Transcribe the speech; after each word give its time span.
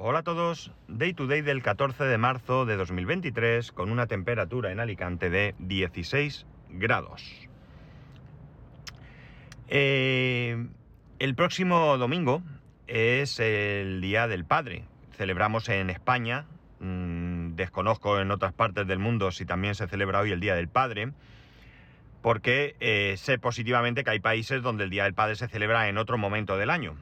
Hola 0.00 0.20
a 0.20 0.22
todos, 0.22 0.70
Day 0.86 1.12
to 1.12 1.26
Day 1.26 1.40
del 1.40 1.60
14 1.60 2.04
de 2.04 2.18
marzo 2.18 2.64
de 2.66 2.76
2023 2.76 3.72
con 3.72 3.90
una 3.90 4.06
temperatura 4.06 4.70
en 4.70 4.78
Alicante 4.78 5.28
de 5.28 5.56
16 5.58 6.46
grados. 6.70 7.48
Eh, 9.66 10.68
el 11.18 11.34
próximo 11.34 11.98
domingo 11.98 12.44
es 12.86 13.40
el 13.40 14.00
Día 14.00 14.28
del 14.28 14.44
Padre. 14.44 14.84
Celebramos 15.16 15.68
en 15.68 15.90
España, 15.90 16.46
mmm, 16.78 17.56
desconozco 17.56 18.20
en 18.20 18.30
otras 18.30 18.52
partes 18.52 18.86
del 18.86 19.00
mundo 19.00 19.32
si 19.32 19.46
también 19.46 19.74
se 19.74 19.88
celebra 19.88 20.20
hoy 20.20 20.30
el 20.30 20.38
Día 20.38 20.54
del 20.54 20.68
Padre, 20.68 21.10
porque 22.22 22.76
eh, 22.78 23.16
sé 23.16 23.40
positivamente 23.40 24.04
que 24.04 24.10
hay 24.10 24.20
países 24.20 24.62
donde 24.62 24.84
el 24.84 24.90
Día 24.90 25.02
del 25.02 25.14
Padre 25.14 25.34
se 25.34 25.48
celebra 25.48 25.88
en 25.88 25.98
otro 25.98 26.18
momento 26.18 26.56
del 26.56 26.70
año. 26.70 26.94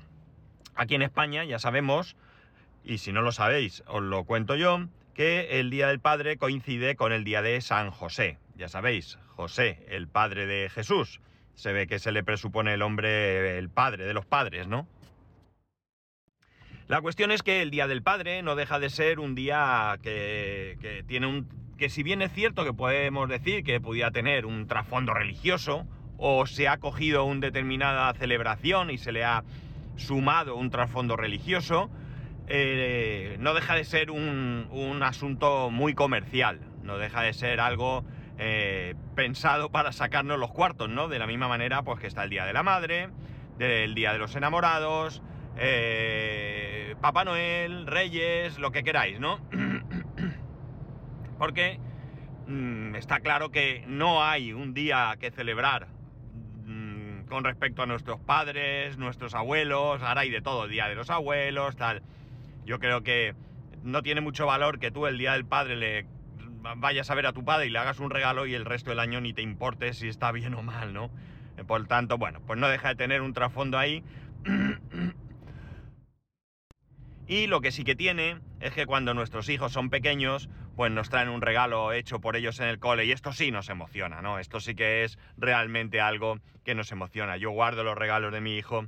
Aquí 0.75 0.95
en 0.95 1.03
España 1.03 1.45
ya 1.45 1.59
sabemos 1.59 2.17
y 2.87 2.99
si 2.99 3.13
no 3.13 3.21
lo 3.21 3.33
sabéis, 3.33 3.83
os 3.89 4.03
lo 4.03 4.25
cuento 4.25 4.55
yo, 4.55 4.87
que 5.13 5.59
el 5.59 5.71
Día 5.71 5.89
del 5.89 5.99
Padre 5.99 6.37
coincide 6.39 6.95
con 6.95 7.13
el 7.13 7.25
Día 7.25 7.43
de 7.43 7.61
San 7.61 7.91
José. 7.91 8.39
Ya 8.57 8.69
sabéis, 8.69 9.19
José, 9.35 9.85
el 9.89 10.07
padre 10.09 10.47
de 10.47 10.71
Jesús. 10.71 11.21
Se 11.55 11.73
ve 11.73 11.87
que 11.87 11.99
se 11.99 12.13
le 12.13 12.23
presupone 12.23 12.75
el 12.75 12.83
hombre, 12.83 13.59
el 13.59 13.69
padre 13.71 14.07
de 14.07 14.15
los 14.15 14.25
padres, 14.25 14.69
¿no? 14.69 14.87
La 16.87 17.01
cuestión 17.01 17.33
es 17.33 17.43
que 17.43 17.61
el 17.63 17.73
Día 17.73 17.89
del 17.89 18.03
Padre 18.03 18.43
no 18.43 18.55
deja 18.55 18.79
de 18.79 18.91
ser 18.91 19.19
un 19.19 19.35
día 19.35 19.99
que, 20.03 21.03
tiene 21.09 21.27
un... 21.27 21.49
que 21.77 21.89
si 21.89 22.05
bien 22.05 22.23
es 22.23 22.33
cierto 22.33 22.65
que 22.65 22.73
podemos 22.73 23.29
decir 23.29 23.65
que 23.65 23.81
pudiera 23.81 24.13
tener 24.13 24.47
un 24.47 24.69
trasfondo 24.69 25.13
religioso, 25.13 25.85
o 26.17 26.47
se 26.47 26.69
ha 26.69 26.79
cogido 26.79 27.25
una 27.25 27.41
determinada 27.41 28.15
celebración 28.15 28.91
y 28.91 28.99
se 28.99 29.11
le 29.11 29.25
ha 29.25 29.43
sumado 29.97 30.55
un 30.55 30.71
trasfondo 30.71 31.17
religioso, 31.17 31.91
eh, 32.49 33.37
no 33.41 33.55
deja 33.55 33.75
de 33.75 33.85
ser 33.85 34.11
un, 34.11 34.69
un, 34.71 35.03
asunto 35.03 35.71
muy 35.71 35.95
comercial, 35.95 36.61
no 36.83 36.97
deja 36.99 37.23
de 37.23 37.33
ser 37.33 37.61
algo 37.61 38.05
eh, 38.39 38.95
pensado 39.15 39.71
para 39.71 39.93
sacarnos 39.93 40.39
los 40.39 40.53
cuartos, 40.53 40.89
¿no? 40.89 41.09
De 41.09 41.19
la 41.19 41.27
misma 41.27 41.49
manera, 41.49 41.83
pues 41.83 41.99
que 41.99 42.07
está 42.07 42.25
el 42.25 42.31
Día 42.31 42.45
de 42.45 42.53
la 42.53 42.63
Madre, 42.63 43.09
del 43.59 43.95
Día 43.95 44.13
de 44.13 44.19
los 44.19 44.37
Enamorados, 44.37 45.23
eh, 45.57 46.95
Papá 47.01 47.25
Noel, 47.25 47.87
Reyes, 47.87 48.59
lo 48.59 48.73
que 48.73 48.85
queráis, 48.85 49.19
¿no? 49.19 49.41
Porque 51.39 51.81
mmm, 52.47 52.95
está 52.95 53.21
claro 53.21 53.51
que 53.51 53.85
no 53.87 54.23
hay 54.23 54.53
un 54.53 54.75
día 54.75 55.17
que 55.19 55.31
celebrar 55.31 55.89
mmm, 56.65 57.23
con 57.27 57.43
respecto 57.43 57.83
a 57.83 57.87
nuestros 57.87 58.21
padres, 58.21 58.99
nuestros 58.99 59.35
abuelos, 59.35 60.03
ahora 60.03 60.21
hay 60.21 60.31
de 60.31 60.43
todo, 60.43 60.69
Día 60.69 60.89
de 60.89 60.95
los 60.95 61.11
Abuelos, 61.11 61.77
tal. 61.77 62.03
Yo 62.67 62.81
creo 62.81 63.03
que 63.03 63.35
no 63.85 64.03
tiene 64.03 64.21
mucho 64.21 64.45
valor 64.45 64.81
que 64.81 64.91
tú 64.91 65.07
el 65.07 65.19
día 65.19 65.33
del 65.33 65.47
padre 65.47 65.77
le 65.77 66.07
vayas 66.77 67.09
a 67.11 67.15
ver 67.15 67.27
a 67.27 67.33
tu 67.33 67.45
padre 67.45 67.67
y 67.67 67.71
le 67.71 67.79
hagas 67.79 68.01
un 68.01 68.11
regalo 68.11 68.45
y 68.45 68.55
el 68.55 68.65
resto 68.65 68.91
del 68.91 68.99
año 68.99 69.21
ni 69.21 69.33
te 69.33 69.41
importe 69.41 69.95
si 69.95 70.09
está 70.09 70.33
bien 70.33 70.53
o 70.55 70.63
mal, 70.63 70.93
¿no? 70.93 71.11
Por 71.69 71.87
tanto, 71.87 72.19
bueno, 72.19 72.41
pues 72.45 72.59
no 72.59 72.69
deja 72.69 72.89
de 72.89 72.97
tener 72.97 73.23
un 73.23 73.33
trasfondo 73.33 73.79
ahí. 73.79 74.03
Y 77.29 77.49
lo 77.49 77.61
que 77.61 77.73
sí 77.73 77.83
que 77.83 77.97
tiene 77.97 78.39
es 78.61 78.73
que 78.73 78.87
cuando 78.87 79.13
nuestros 79.13 79.49
hijos 79.49 79.73
son 79.73 79.91
pequeños, 79.91 80.49
pues 80.77 80.93
nos 80.93 81.11
traen 81.11 81.29
un 81.29 81.43
regalo 81.43 81.93
hecho 81.93 82.21
por 82.21 82.37
ellos 82.37 82.61
en 82.61 82.69
el 82.69 82.79
cole 82.79 83.05
y 83.05 83.11
esto 83.11 83.33
sí 83.33 83.51
nos 83.51 83.69
emociona, 83.69 84.23
¿no? 84.23 84.39
Esto 84.39 84.61
sí 84.61 84.77
que 84.77 85.03
es 85.03 85.19
realmente 85.37 86.01
algo 86.01 86.39
que 86.63 86.77
nos 86.77 86.93
emociona. 86.93 87.37
Yo 87.37 87.51
guardo 87.51 87.83
los 87.83 87.99
regalos 87.99 88.33
de 88.33 88.41
mi 88.41 88.57
hijo 88.57 88.87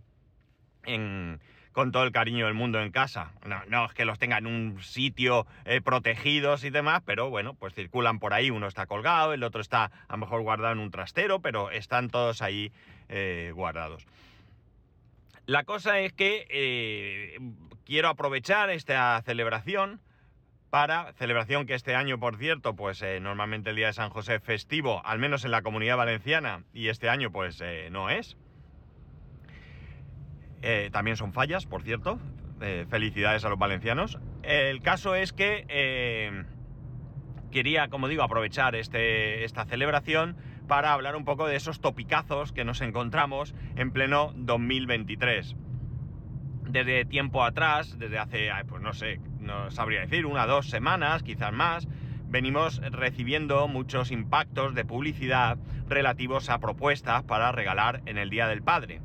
con 1.79 1.93
todo 1.93 2.03
el 2.03 2.11
cariño 2.11 2.47
del 2.47 2.55
mundo 2.55 2.83
en 2.83 2.91
casa. 2.91 3.31
No, 3.69 3.85
es 3.85 3.95
que 3.95 4.05
los 4.05 4.19
tenga 4.19 4.39
en 4.39 4.49
un 4.49 4.83
sitio 4.83 5.47
eh, 5.65 5.81
protegidos 5.81 6.65
y 6.65 6.71
demás, 6.71 7.03
pero 7.07 7.31
bueno, 7.31 7.55
pues 7.55 7.73
circulan 7.73 8.19
por 8.19 8.35
ahí. 8.35 8.51
Uno 8.51 8.67
está 8.67 8.87
colgado, 8.87 9.33
el 9.33 9.45
otro 9.45 9.61
está 9.61 9.93
a 10.09 10.13
lo 10.15 10.19
mejor 10.19 10.43
guardado 10.43 10.73
en 10.73 10.81
un 10.81 10.91
trastero, 10.91 11.41
pero 11.41 11.71
están 11.71 12.11
todos 12.11 12.43
ahí 12.43 12.73
eh, 13.09 13.53
guardados. 13.55 14.07
La 15.47 15.63
cosa 15.63 16.01
es 16.01 16.13
que 16.13 16.49
eh, 16.51 17.39
quiero 17.87 18.09
aprovechar 18.09 18.71
esta 18.71 19.23
celebración 19.23 20.01
para, 20.71 21.13
celebración 21.13 21.65
que 21.65 21.75
este 21.75 21.95
año, 21.95 22.19
por 22.19 22.39
cierto, 22.39 22.75
pues 22.75 23.01
eh, 23.03 23.21
normalmente 23.21 23.71
el 23.71 23.77
Día 23.77 23.87
de 23.87 23.93
San 23.93 24.11
José 24.11 24.35
es 24.35 24.43
festivo, 24.43 25.01
al 25.07 25.21
menos 25.21 25.45
en 25.45 25.53
la 25.53 25.63
comunidad 25.63 25.97
valenciana, 25.97 26.65
y 26.75 26.89
este 26.89 27.09
año 27.09 27.31
pues 27.31 27.63
no 27.91 28.11
es. 28.11 28.37
Eh, 30.63 30.91
también 30.93 31.17
son 31.17 31.33
fallas, 31.33 31.67
por 31.67 31.83
cierto. 31.83 32.19
Eh, 32.61 32.87
felicidades 32.89 33.45
a 33.45 33.49
los 33.49 33.59
valencianos. 33.59 34.19
El 34.43 34.81
caso 34.83 35.15
es 35.15 35.33
que 35.33 35.65
eh, 35.69 36.45
quería, 37.53 37.89
como 37.89 38.09
digo, 38.09 38.23
aprovechar 38.23 38.75
este, 38.75 39.45
esta 39.45 39.65
celebración 39.65 40.37
para 40.67 40.93
hablar 40.93 41.15
un 41.15 41.25
poco 41.25 41.47
de 41.47 41.57
esos 41.57 41.81
topicazos 41.81 42.53
que 42.53 42.65
nos 42.65 42.81
encontramos 42.81 43.55
en 43.77 43.93
pleno 43.93 44.33
2023. 44.35 45.55
Desde 46.69 47.05
tiempo 47.05 47.45
atrás, 47.45 47.97
desde 47.99 48.19
hace, 48.19 48.51
pues 48.69 48.83
no 48.83 48.93
sé, 48.93 49.21
no 49.41 49.71
sabría 49.71 50.01
decir, 50.01 50.27
una 50.27 50.47
dos 50.47 50.69
semanas, 50.69 51.23
quizás 51.23 51.53
más, 51.53 51.89
venimos 52.27 52.83
recibiendo 52.91 53.69
muchos 53.69 54.11
impactos 54.11 54.75
de 54.75 54.85
publicidad 54.85 55.57
relativos 55.89 56.51
a 56.51 56.59
propuestas 56.59 57.23
para 57.23 57.53
regalar 57.53 58.03
en 58.05 58.19
el 58.19 58.29
Día 58.29 58.49
del 58.49 58.63
Padre 58.63 59.01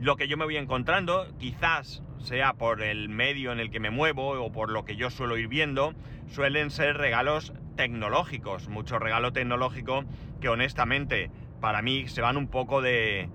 lo 0.00 0.16
que 0.16 0.28
yo 0.28 0.36
me 0.36 0.44
voy 0.44 0.56
encontrando, 0.56 1.26
quizás 1.38 2.02
sea 2.18 2.54
por 2.54 2.82
el 2.82 3.08
medio 3.08 3.52
en 3.52 3.60
el 3.60 3.70
que 3.70 3.80
me 3.80 3.90
muevo 3.90 4.30
o 4.42 4.52
por 4.52 4.70
lo 4.70 4.84
que 4.84 4.96
yo 4.96 5.10
suelo 5.10 5.38
ir 5.38 5.48
viendo, 5.48 5.94
suelen 6.28 6.70
ser 6.70 6.96
regalos 6.96 7.52
tecnológicos, 7.76 8.68
mucho 8.68 8.98
regalo 8.98 9.32
tecnológico 9.32 10.04
que 10.40 10.48
honestamente 10.48 11.30
para 11.60 11.82
mí 11.82 12.08
se 12.08 12.20
van 12.20 12.36
un 12.36 12.48
poco 12.48 12.82
de, 12.82 13.28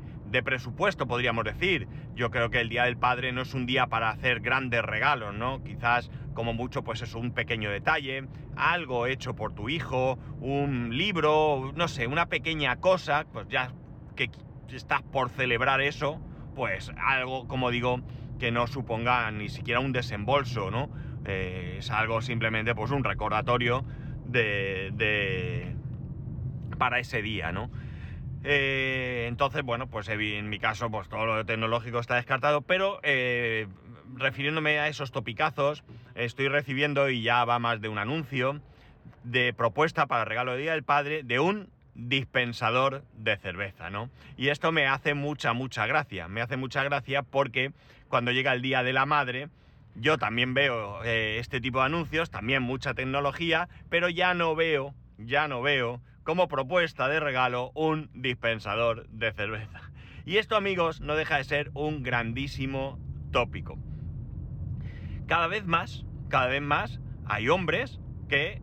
presupuesto, 0.44 1.06
podríamos 1.06 1.44
decir. 1.44 1.88
Yo 2.16 2.32
creo 2.32 2.50
que 2.50 2.60
el 2.60 2.70
Día 2.70 2.86
del 2.86 2.98
Padre 2.98 3.32
no 3.32 3.42
es 3.42 3.54
un 3.54 3.66
día 3.66 3.88
para 3.88 4.10
hacer 4.10 4.40
grandes 4.40 4.82
regalos, 4.82 5.34
¿no? 5.34 5.64
Quizás 5.64 6.10
como 6.34 6.54
mucho 6.54 6.84
pues 6.84 7.02
es 7.02 7.14
un 7.14 7.32
pequeño 7.32 7.70
detalle, 7.70 8.26
algo 8.56 9.06
hecho 9.06 9.36
por 9.36 9.54
tu 9.54 9.70
hijo, 9.70 10.18
un 10.42 10.98
libro, 10.98 11.72
no 11.76 11.88
sé, 11.88 12.08
una 12.08 12.28
pequeña 12.28 12.78
cosa, 12.78 13.26
pues 13.32 13.48
ya 13.48 13.72
que 14.16 14.32
estás 14.70 15.04
por 15.04 15.30
celebrar 15.30 15.82
eso, 15.82 16.20
pues 16.56 16.92
algo, 16.98 17.48
como 17.48 17.72
digo, 17.72 18.02
que 18.40 18.52
no 18.52 18.68
suponga 18.68 19.30
ni 19.32 19.50
siquiera 19.50 19.80
un 19.80 19.92
desembolso, 19.92 20.72
¿no? 20.72 20.90
Eh, 21.26 21.78
es 21.80 21.92
algo 21.92 22.22
simplemente, 22.22 22.76
pues 22.76 22.92
un 22.92 23.04
recordatorio 23.04 23.86
de, 24.26 25.76
para 26.78 27.00
ese 27.00 27.22
día, 27.22 27.52
¿no? 27.52 27.70
Eh, 28.44 29.26
entonces, 29.30 29.64
bueno, 29.64 29.88
pues 29.88 30.10
en 30.10 30.50
mi 30.50 30.60
caso, 30.60 30.92
pues 30.92 31.08
todo 31.08 31.26
lo 31.26 31.46
tecnológico 31.46 32.00
está 32.00 32.16
descartado, 32.16 32.62
pero 32.62 33.00
eh, 33.04 33.68
refiriéndome 34.16 34.80
a 34.80 34.90
esos 34.90 35.12
topicazos, 35.12 35.84
estoy 36.16 36.50
recibiendo, 36.50 37.10
y 37.10 37.22
ya 37.22 37.46
va 37.46 37.60
más 37.60 37.80
de 37.80 37.88
un 37.88 37.98
anuncio, 37.98 38.60
de 39.24 39.54
propuesta 39.54 40.08
para 40.08 40.26
regalo 40.26 40.54
de 40.54 40.58
Día 40.60 40.72
del 40.74 40.84
Padre 40.84 41.24
de 41.24 41.40
un 41.40 41.70
dispensador 41.96 43.04
de 43.14 43.38
cerveza, 43.38 43.90
¿no? 43.90 44.10
Y 44.38 44.50
esto 44.50 44.72
me 44.72 44.88
hace 44.88 45.14
mucha, 45.14 45.54
mucha 45.54 45.86
gracia. 45.86 46.28
Me 46.28 46.42
hace 46.42 46.58
mucha 46.58 46.84
gracia 46.84 47.24
porque 47.24 47.72
cuando 48.08 48.32
llega 48.32 48.54
el 48.54 48.62
Día 48.62 48.84
de 48.84 48.94
la 48.94 49.06
Madre, 49.06 49.50
yo 49.96 50.18
también 50.18 50.54
veo 50.54 51.04
eh, 51.04 51.38
este 51.40 51.62
tipo 51.62 51.80
de 51.80 51.86
anuncios, 51.86 52.32
también 52.32 52.64
mucha 52.64 52.94
tecnología, 52.94 53.70
pero 53.90 54.10
ya 54.10 54.34
no 54.34 54.56
veo, 54.56 54.94
ya 55.18 55.48
no 55.48 55.62
veo 55.62 56.02
como 56.24 56.48
propuesta 56.48 57.08
de 57.08 57.20
regalo 57.20 57.72
un 57.76 58.10
dispensador 58.14 59.08
de 59.10 59.32
cerveza. 59.34 59.82
Y 60.26 60.38
esto, 60.38 60.56
amigos, 60.56 61.02
no 61.02 61.16
deja 61.16 61.38
de 61.38 61.44
ser 61.44 61.72
un 61.74 62.02
grandísimo 62.02 62.98
tópico. 63.32 63.78
Cada 65.28 65.48
vez 65.48 65.66
más, 65.66 66.06
cada 66.30 66.48
vez 66.48 66.62
más, 66.62 67.00
hay 67.26 67.50
hombres 67.50 68.00
que 68.30 68.62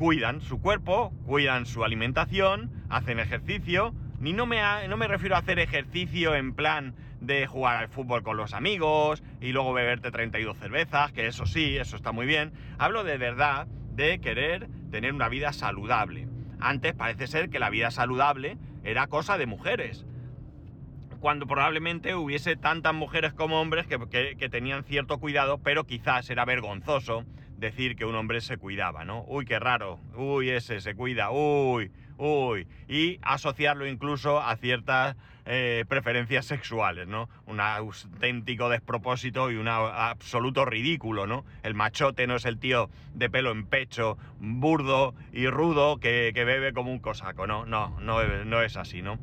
cuidan 0.00 0.40
su 0.40 0.62
cuerpo, 0.62 1.12
cuidan 1.26 1.66
su 1.66 1.84
alimentación, 1.84 2.70
hacen 2.88 3.18
ejercicio. 3.20 3.94
Ni 4.18 4.32
no 4.32 4.46
me, 4.46 4.62
no 4.88 4.96
me 4.96 5.06
refiero 5.06 5.36
a 5.36 5.40
hacer 5.40 5.58
ejercicio 5.58 6.34
en 6.34 6.54
plan 6.54 6.94
de 7.20 7.46
jugar 7.46 7.76
al 7.76 7.88
fútbol 7.88 8.22
con 8.22 8.38
los 8.38 8.54
amigos 8.54 9.22
y 9.42 9.52
luego 9.52 9.74
beberte 9.74 10.10
32 10.10 10.56
cervezas, 10.56 11.12
que 11.12 11.26
eso 11.26 11.44
sí, 11.44 11.76
eso 11.76 11.96
está 11.96 12.12
muy 12.12 12.24
bien. 12.24 12.54
Hablo 12.78 13.04
de 13.04 13.18
verdad 13.18 13.66
de 13.92 14.20
querer 14.20 14.68
tener 14.90 15.12
una 15.12 15.28
vida 15.28 15.52
saludable. 15.52 16.28
Antes 16.60 16.94
parece 16.94 17.26
ser 17.26 17.50
que 17.50 17.58
la 17.58 17.68
vida 17.68 17.90
saludable 17.90 18.56
era 18.84 19.06
cosa 19.06 19.36
de 19.36 19.44
mujeres. 19.44 20.06
Cuando 21.20 21.46
probablemente 21.46 22.14
hubiese 22.14 22.56
tantas 22.56 22.94
mujeres 22.94 23.34
como 23.34 23.60
hombres 23.60 23.86
que, 23.86 23.98
que, 24.10 24.36
que 24.38 24.48
tenían 24.48 24.82
cierto 24.82 25.18
cuidado, 25.18 25.58
pero 25.58 25.84
quizás 25.84 26.30
era 26.30 26.46
vergonzoso 26.46 27.26
decir 27.60 27.94
que 27.94 28.04
un 28.04 28.14
hombre 28.14 28.40
se 28.40 28.56
cuidaba, 28.56 29.04
¿no? 29.04 29.24
Uy, 29.28 29.44
qué 29.44 29.58
raro, 29.58 30.00
uy, 30.16 30.50
ese 30.50 30.80
se 30.80 30.94
cuida, 30.94 31.30
uy, 31.30 31.92
uy, 32.16 32.66
y 32.88 33.18
asociarlo 33.22 33.86
incluso 33.86 34.40
a 34.40 34.56
ciertas 34.56 35.16
eh, 35.44 35.84
preferencias 35.88 36.46
sexuales, 36.46 37.06
¿no? 37.06 37.28
Un 37.46 37.60
auténtico 37.60 38.68
despropósito 38.68 39.50
y 39.50 39.56
un 39.56 39.68
absoluto 39.68 40.64
ridículo, 40.64 41.26
¿no? 41.26 41.44
El 41.62 41.74
machote 41.74 42.26
no 42.26 42.36
es 42.36 42.46
el 42.46 42.58
tío 42.58 42.88
de 43.14 43.28
pelo 43.28 43.50
en 43.52 43.66
pecho, 43.66 44.16
burdo 44.38 45.14
y 45.32 45.46
rudo 45.46 45.98
que, 45.98 46.32
bebe 46.34 46.72
como 46.72 46.90
un 46.90 46.98
cosaco, 46.98 47.46
¿no? 47.46 47.66
No, 47.66 48.00
no, 48.00 48.22
no 48.44 48.62
es 48.62 48.76
así, 48.76 49.02
¿no? 49.02 49.18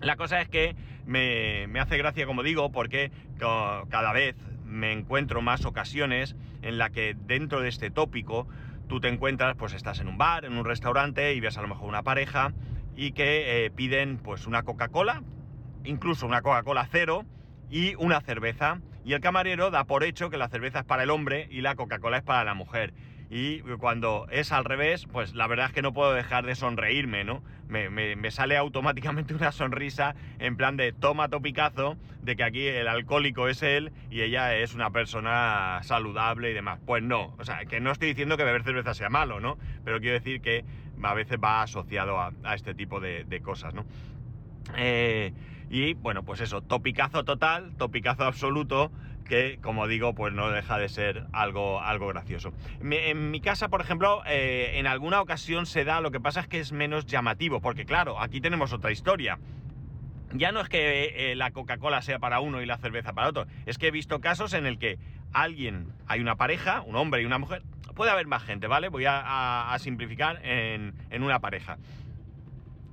La 0.00 0.16
cosa 0.16 0.40
es 0.40 0.48
que 0.48 0.74
me, 1.06 1.68
me 1.68 1.78
hace 1.78 1.96
gracia, 1.96 2.26
como 2.26 2.42
digo, 2.42 2.72
porque 2.72 3.12
cada 3.38 4.12
vez 4.12 4.34
me 4.72 4.92
encuentro 4.92 5.42
más 5.42 5.64
ocasiones 5.64 6.34
en 6.62 6.78
la 6.78 6.90
que 6.90 7.14
dentro 7.26 7.60
de 7.60 7.68
este 7.68 7.90
tópico 7.90 8.48
tú 8.88 9.00
te 9.00 9.08
encuentras, 9.08 9.56
pues 9.56 9.72
estás 9.74 10.00
en 10.00 10.08
un 10.08 10.18
bar, 10.18 10.44
en 10.44 10.56
un 10.56 10.64
restaurante 10.64 11.34
y 11.34 11.40
ves 11.40 11.56
a 11.56 11.62
lo 11.62 11.68
mejor 11.68 11.88
una 11.88 12.02
pareja 12.02 12.52
y 12.96 13.12
que 13.12 13.64
eh, 13.64 13.70
piden 13.70 14.18
pues 14.18 14.46
una 14.46 14.62
Coca-Cola, 14.62 15.22
incluso 15.84 16.26
una 16.26 16.42
Coca-Cola 16.42 16.88
cero 16.90 17.24
y 17.70 17.94
una 17.96 18.20
cerveza. 18.20 18.80
Y 19.04 19.14
el 19.14 19.20
camarero 19.20 19.70
da 19.70 19.84
por 19.84 20.04
hecho 20.04 20.30
que 20.30 20.36
la 20.36 20.48
cerveza 20.48 20.80
es 20.80 20.84
para 20.84 21.02
el 21.02 21.10
hombre 21.10 21.48
y 21.50 21.60
la 21.60 21.74
Coca-Cola 21.74 22.18
es 22.18 22.22
para 22.22 22.44
la 22.44 22.54
mujer. 22.54 22.92
Y 23.34 23.60
cuando 23.78 24.26
es 24.30 24.52
al 24.52 24.66
revés, 24.66 25.06
pues 25.10 25.34
la 25.34 25.46
verdad 25.46 25.64
es 25.68 25.72
que 25.72 25.80
no 25.80 25.94
puedo 25.94 26.12
dejar 26.12 26.44
de 26.44 26.54
sonreírme, 26.54 27.24
¿no? 27.24 27.42
Me, 27.66 28.30
sale 28.30 28.58
automáticamente 28.58 29.32
una 29.34 29.52
sonrisa 29.52 30.14
en 30.38 30.58
plan 30.58 30.76
de 30.76 30.92
toma 30.92 31.30
topicazo, 31.30 31.96
de 32.20 32.36
que 32.36 32.44
aquí 32.44 32.66
el 32.66 32.86
alcohólico 32.88 33.48
es 33.48 33.62
él 33.62 33.90
y 34.10 34.20
ella 34.20 34.54
es 34.54 34.74
una 34.74 34.90
persona 34.90 35.80
saludable 35.82 36.50
y 36.50 36.52
demás. 36.52 36.78
Pues 36.84 37.02
no, 37.02 37.34
o 37.38 37.44
sea, 37.46 37.64
que 37.64 37.80
no 37.80 37.90
estoy 37.90 38.08
diciendo 38.08 38.36
que 38.36 38.44
beber 38.44 38.64
cerveza 38.64 38.92
sea 38.92 39.08
malo, 39.08 39.40
¿no? 39.40 39.56
Pero 39.82 39.98
quiero 40.00 40.18
decir 40.18 40.42
que 40.42 40.66
a 41.02 41.14
veces 41.14 41.38
va 41.42 41.62
asociado 41.62 42.20
a, 42.20 42.34
este 42.54 42.74
tipo 42.74 43.00
de, 43.00 43.40
cosas, 43.42 43.72
¿no? 43.72 43.86
Eh, 44.76 45.32
y 45.70 45.94
bueno, 45.94 46.22
pues 46.22 46.42
eso, 46.42 46.60
topicazo 46.60 47.24
total, 47.24 47.74
topicazo 47.78 48.24
absoluto, 48.24 48.92
que 49.22 49.58
como 49.62 49.86
digo, 49.86 50.14
pues 50.14 50.32
no 50.32 50.50
deja 50.50 50.78
de 50.78 50.88
ser 50.88 51.26
algo, 51.32 51.80
algo 51.80 52.08
gracioso. 52.08 52.52
En 52.80 53.30
mi 53.30 53.40
casa, 53.40 53.68
por 53.68 53.80
ejemplo, 53.80 54.22
eh, 54.26 54.72
en 54.74 54.86
alguna 54.86 55.20
ocasión 55.20 55.66
se 55.66 55.84
da, 55.84 56.00
lo 56.00 56.10
que 56.10 56.20
pasa 56.20 56.40
es 56.40 56.48
que 56.48 56.60
es 56.60 56.72
menos 56.72 57.06
llamativo, 57.06 57.60
porque 57.60 57.84
claro, 57.84 58.20
aquí 58.20 58.40
tenemos 58.40 58.72
otra 58.72 58.90
historia. 58.90 59.38
Ya 60.34 60.50
no 60.50 60.60
es 60.60 60.68
que 60.68 61.30
eh, 61.32 61.36
la 61.36 61.50
Coca-Cola 61.50 62.00
sea 62.00 62.18
para 62.18 62.40
uno 62.40 62.62
y 62.62 62.66
la 62.66 62.78
cerveza 62.78 63.12
para 63.12 63.28
otro, 63.28 63.46
es 63.66 63.78
que 63.78 63.88
he 63.88 63.90
visto 63.90 64.20
casos 64.20 64.54
en 64.54 64.66
el 64.66 64.78
que 64.78 64.98
alguien, 65.32 65.92
hay 66.06 66.20
una 66.20 66.36
pareja, 66.36 66.82
un 66.82 66.96
hombre 66.96 67.22
y 67.22 67.24
una 67.26 67.38
mujer, 67.38 67.62
puede 67.94 68.10
haber 68.10 68.26
más 68.26 68.42
gente, 68.42 68.66
¿vale? 68.66 68.88
Voy 68.88 69.04
a, 69.06 69.76
simplificar 69.78 70.40
en, 70.44 70.94
en 71.10 71.22
una 71.22 71.40
pareja 71.40 71.78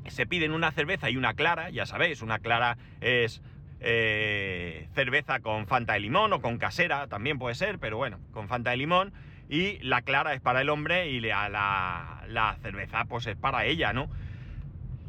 se 0.07 0.25
piden 0.25 0.51
una 0.51 0.71
cerveza 0.71 1.09
y 1.09 1.17
una 1.17 1.33
clara, 1.33 1.69
ya 1.69 1.85
sabéis, 1.85 2.21
una 2.21 2.39
clara 2.39 2.77
es 3.01 3.41
eh, 3.81 4.87
cerveza 4.93 5.39
con 5.39 5.67
Fanta 5.67 5.93
de 5.93 6.01
limón 6.01 6.33
o 6.33 6.41
con 6.41 6.57
casera, 6.57 7.07
también 7.07 7.39
puede 7.39 7.55
ser, 7.55 7.79
pero 7.79 7.97
bueno, 7.97 8.19
con 8.31 8.47
Fanta 8.47 8.71
de 8.71 8.77
limón. 8.77 9.13
Y 9.49 9.79
la 9.79 10.03
clara 10.03 10.33
es 10.33 10.41
para 10.41 10.61
el 10.61 10.69
hombre 10.69 11.09
y 11.09 11.19
la, 11.21 11.49
la, 12.27 12.57
cerveza 12.61 13.05
pues 13.05 13.25
es 13.25 13.35
para 13.35 13.65
ella, 13.65 13.93
¿no? 13.93 14.07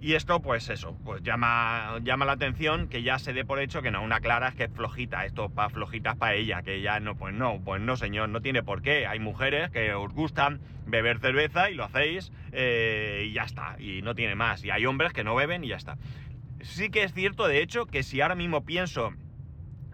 Y 0.00 0.14
esto, 0.14 0.40
pues 0.40 0.70
eso, 0.70 0.96
pues 1.05 1.22
llama, 1.22 1.99
llama 2.02 2.25
la 2.25 2.32
atención 2.32 2.88
que 2.88 3.02
ya 3.02 3.19
se 3.19 3.34
dé 3.34 3.44
por 3.44 3.61
hecho 3.61 3.82
que 3.82 3.90
no, 3.90 4.02
una 4.02 4.20
clara 4.20 4.49
es 4.49 4.55
que 4.55 4.64
es 4.64 4.73
flojita, 4.73 5.26
esto 5.26 5.50
para 5.50 5.69
flojitas 5.69 6.16
para 6.16 6.37
ella, 6.37 6.62
que 6.62 6.81
ya 6.81 7.00
no, 7.00 7.16
pues 7.16 7.34
no, 7.34 7.61
pues 7.62 7.82
no 7.82 7.99
señor, 7.99 8.31
no 8.31 8.40
tiene 8.40 8.62
por 8.62 8.81
qué. 8.81 9.06
Hay 9.06 9.19
mujeres 9.19 9.70
que 9.70 9.93
os 9.93 10.11
gustan 10.14 10.61
beber 10.87 11.19
cerveza 11.19 11.69
y 11.69 11.75
lo 11.75 11.84
hacéis 11.84 12.32
eh, 12.52 13.26
y 13.28 13.32
ya 13.34 13.43
está, 13.43 13.76
y 13.78 14.00
no 14.00 14.14
tiene 14.14 14.37
más. 14.37 14.64
Y 14.64 14.70
hay 14.70 14.87
hombres 14.87 15.12
que 15.12 15.23
no 15.23 15.34
beben 15.34 15.64
y 15.64 15.69
ya 15.69 15.76
está. 15.76 15.99
Sí 16.62 16.90
que 16.90 17.04
es 17.04 17.14
cierto, 17.14 17.46
de 17.46 17.62
hecho, 17.62 17.86
que 17.86 18.02
si 18.02 18.20
ahora 18.20 18.34
mismo 18.34 18.64
pienso 18.64 19.12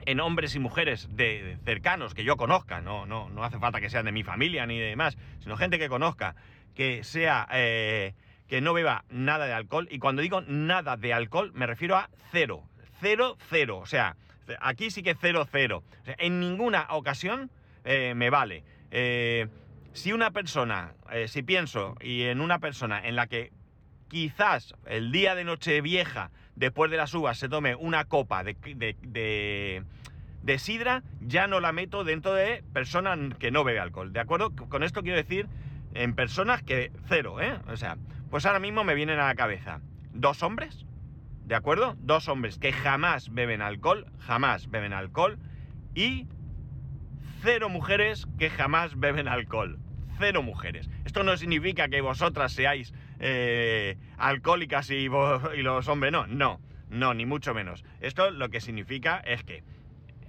en 0.04 0.20
hombres 0.20 0.54
y 0.54 0.58
mujeres 0.58 1.08
de, 1.10 1.58
cercanos 1.64 2.14
que 2.14 2.24
yo 2.24 2.36
conozca, 2.36 2.80
no, 2.80 3.06
no, 3.06 3.28
no 3.28 3.44
hace 3.44 3.58
falta 3.58 3.80
que 3.80 3.90
sean 3.90 4.04
de 4.06 4.12
mi 4.12 4.22
familia 4.22 4.66
ni 4.66 4.78
de 4.78 4.86
demás, 4.86 5.16
sino 5.40 5.56
gente 5.56 5.78
que 5.78 5.88
conozca, 5.88 6.34
que 6.74 7.04
sea, 7.04 7.46
eh, 7.52 8.14
que 8.48 8.60
no 8.60 8.72
beba 8.72 9.04
nada 9.10 9.46
de 9.46 9.52
alcohol, 9.52 9.88
y 9.90 9.98
cuando 9.98 10.22
digo 10.22 10.40
nada 10.42 10.96
de 10.96 11.12
alcohol 11.12 11.52
me 11.54 11.66
refiero 11.66 11.96
a 11.96 12.10
cero, 12.30 12.62
cero, 13.00 13.36
cero, 13.48 13.78
o 13.78 13.86
sea, 13.86 14.16
aquí 14.60 14.90
sí 14.90 15.02
que 15.02 15.16
cero, 15.20 15.46
cero, 15.50 15.82
en 16.18 16.40
ninguna 16.40 16.86
ocasión 16.90 17.50
eh, 17.84 18.14
me 18.14 18.30
vale. 18.30 18.64
Eh, 18.90 19.48
si 19.92 20.12
una 20.12 20.30
persona, 20.30 20.94
si 21.26 21.42
pienso 21.42 21.96
y 22.00 22.24
en 22.24 22.40
una 22.40 22.58
persona 22.58 23.06
en 23.06 23.16
la 23.16 23.28
que 23.28 23.50
quizás 24.08 24.74
el 24.84 25.10
día 25.10 25.34
de 25.34 25.44
Nochevieja 25.44 26.30
después 26.56 26.90
de 26.90 26.96
las 26.96 27.14
uvas 27.14 27.38
se 27.38 27.48
tome 27.48 27.74
una 27.76 28.04
copa 28.06 28.42
de, 28.42 28.56
de, 30.42 30.58
sidra, 30.58 31.02
ya 31.20 31.46
no 31.46 31.60
la 31.60 31.72
meto 31.72 32.02
dentro 32.02 32.34
de 32.34 32.64
personas 32.72 33.18
que 33.38 33.50
no 33.50 33.62
bebe 33.62 33.78
alcohol. 33.78 34.12
¿De 34.12 34.20
acuerdo? 34.20 34.50
Con 34.50 34.82
esto 34.82 35.02
quiero 35.02 35.18
decir 35.18 35.46
en 35.94 36.14
personas 36.14 36.62
que 36.62 36.90
cero, 37.08 37.40
¿eh? 37.40 37.58
O 37.68 37.76
sea, 37.76 37.96
pues 38.30 38.46
ahora 38.46 38.58
mismo 38.58 38.84
me 38.84 38.94
vienen 38.94 39.18
a 39.20 39.26
la 39.26 39.34
cabeza 39.34 39.80
dos 40.12 40.42
hombres, 40.42 40.84
¿de 41.44 41.54
acuerdo? 41.54 41.96
Dos 42.00 42.28
hombres 42.28 42.58
que 42.58 42.72
jamás 42.72 43.32
beben 43.32 43.62
alcohol, 43.62 44.06
jamás 44.18 44.70
beben 44.70 44.92
alcohol, 44.92 45.38
y 45.94 46.26
cero 47.42 47.68
mujeres 47.68 48.26
que 48.38 48.50
jamás 48.50 48.98
beben 48.98 49.28
alcohol. 49.28 49.78
Cero 50.18 50.42
mujeres. 50.42 50.88
Esto 51.04 51.22
no 51.22 51.36
significa 51.36 51.88
que 51.88 52.00
vosotras 52.00 52.52
seáis 52.52 52.94
eh, 53.18 53.96
alcohólicas 54.18 54.90
y, 54.90 55.08
los 55.08 55.88
hombres 55.88 56.12
no, 56.12 56.26
no, 56.26 56.60
no, 56.90 57.14
ni 57.14 57.26
mucho 57.26 57.54
menos. 57.54 57.84
Esto 58.00 58.30
lo 58.30 58.48
que 58.48 58.60
significa 58.60 59.18
es 59.18 59.42
que, 59.44 59.62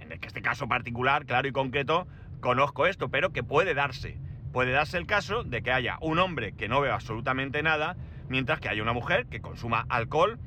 en 0.00 0.12
este 0.12 0.42
caso 0.42 0.68
particular, 0.68 1.26
claro 1.26 1.48
y 1.48 1.52
concreto, 1.52 2.06
conozco 2.40 2.86
esto, 2.86 3.08
pero 3.08 3.30
que 3.30 3.42
puede 3.42 3.74
darse. 3.74 4.18
Puede 4.52 4.72
darse 4.72 4.96
el 4.96 5.06
caso 5.06 5.44
de 5.44 5.62
que 5.62 5.72
haya 5.72 5.98
un 6.00 6.18
hombre 6.18 6.52
que 6.52 6.68
no 6.68 6.80
beba 6.80 6.94
absolutamente 6.94 7.62
nada, 7.62 7.96
mientras 8.28 8.60
que 8.60 8.68
haya 8.68 8.82
una 8.82 8.92
mujer 8.92 9.26
que 9.26 9.40
consuma 9.40 9.84
alcohol 9.88 10.38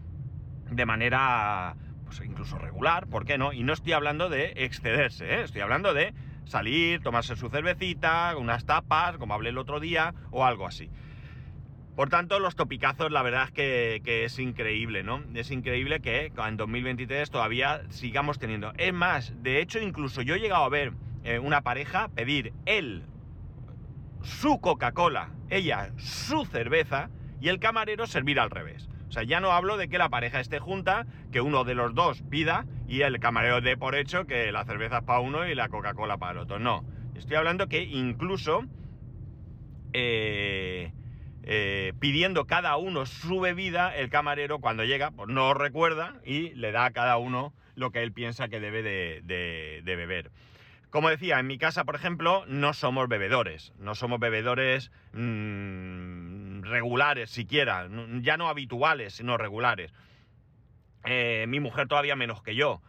de 0.69 0.85
manera 0.85 1.75
pues, 2.05 2.27
incluso 2.27 2.57
regular, 2.57 3.07
¿por 3.07 3.25
qué 3.25 3.37
no? 3.37 3.53
Y 3.53 3.63
no 3.63 3.73
estoy 3.73 3.93
hablando 3.93 4.29
de 4.29 4.53
excederse, 4.57 5.35
¿eh? 5.35 5.41
estoy 5.43 5.61
hablando 5.61 5.93
de 5.93 6.13
salir, 6.45 7.01
tomarse 7.01 7.35
su 7.37 7.49
cervecita, 7.49 8.35
unas 8.37 8.65
tapas, 8.65 9.17
como 9.17 9.33
hablé 9.33 9.49
el 9.49 9.57
otro 9.57 9.79
día, 9.79 10.13
o 10.31 10.43
algo 10.43 10.67
así. 10.67 10.89
Por 11.95 12.09
tanto, 12.09 12.39
los 12.39 12.55
topicazos, 12.55 13.11
la 13.11 13.21
verdad 13.21 13.43
es 13.45 13.51
que, 13.51 14.23
es 14.25 14.39
increíble, 14.39 15.03
¿no? 15.03 15.23
Es 15.33 15.51
increíble 15.51 15.99
que 15.99 16.31
en 16.47 16.57
2023 16.57 17.29
todavía 17.29 17.81
sigamos 17.89 18.39
teniendo. 18.39 18.71
Es 18.77 18.93
más, 18.93 19.33
de 19.43 19.61
hecho, 19.61 19.79
incluso 19.79 20.21
yo 20.21 20.35
he 20.35 20.39
llegado 20.39 20.63
a 20.63 20.69
ver 20.69 20.93
eh, 21.23 21.39
una 21.39 21.61
pareja 21.61 22.07
pedir 22.09 22.53
él 22.65 23.03
su 24.23 24.61
Coca-Cola, 24.61 25.31
ella 25.49 25.91
su 25.97 26.45
cerveza 26.45 27.09
y 27.41 27.49
el 27.49 27.59
camarero 27.59 28.07
servir 28.07 28.39
al 28.39 28.51
revés. 28.51 28.87
O 29.09 29.11
sea, 29.11 29.23
ya 29.23 29.41
no 29.41 29.51
hablo 29.51 29.75
de 29.75 29.89
que 29.89 29.97
la 29.97 30.07
pareja 30.07 30.39
esté 30.39 30.59
junta, 30.59 31.05
que 31.33 31.41
uno 31.41 31.65
de 31.65 31.75
los 31.75 31.93
dos 31.93 32.21
pida 32.29 32.65
y 32.87 33.01
el 33.01 33.19
camarero 33.19 33.59
dé 33.59 33.75
por 33.75 33.95
hecho 33.95 34.25
que 34.25 34.53
la 34.53 34.63
cerveza 34.63 34.99
es 34.99 35.03
para 35.03 35.19
uno 35.19 35.45
y 35.45 35.55
la 35.55 35.67
Coca-Cola 35.67 36.17
para 36.17 36.31
el 36.31 36.37
otro. 36.37 36.59
No, 36.59 36.85
estoy 37.15 37.35
hablando 37.35 37.67
que 37.67 37.83
incluso... 37.83 38.63
Eh, 39.91 40.93
eh, 41.43 41.93
pidiendo 41.99 42.45
cada 42.45 42.77
uno 42.77 43.05
su 43.05 43.39
bebida, 43.39 43.95
el 43.95 44.09
camarero 44.09 44.59
cuando 44.59 44.83
llega, 44.83 45.11
pues 45.11 45.27
no 45.27 45.53
recuerda 45.53 46.19
y 46.23 46.49
le 46.51 46.71
da 46.71 46.85
a 46.85 46.91
cada 46.91 47.17
uno 47.17 47.53
lo 47.75 47.91
que 47.91 48.03
él 48.03 48.11
piensa 48.11 48.47
que 48.47 48.59
debe 48.59 48.83
de, 48.83 49.81
beber. 49.83 50.31
Como 50.91 51.09
decía, 51.09 51.39
en 51.39 51.47
mi 51.47 51.57
casa, 51.57 51.83
por 51.83 51.95
ejemplo, 51.95 52.45
no 52.47 52.73
somos 52.73 53.07
bebedores, 53.07 53.73
no 53.79 53.95
somos 53.95 54.19
bebedores 54.19 54.91
mm, 55.13 56.63
regulares 56.63 57.29
siquiera, 57.29 57.87
ya 58.21 58.37
no 58.37 58.49
habituales, 58.49 59.13
sino 59.13 59.37
regulares. 59.37 59.93
Eh, 61.05 61.45
mi 61.47 61.59
mujer 61.59 61.87
todavía 61.87 62.15
menos 62.15 62.43
que 62.43 62.55
yo, 62.55 62.81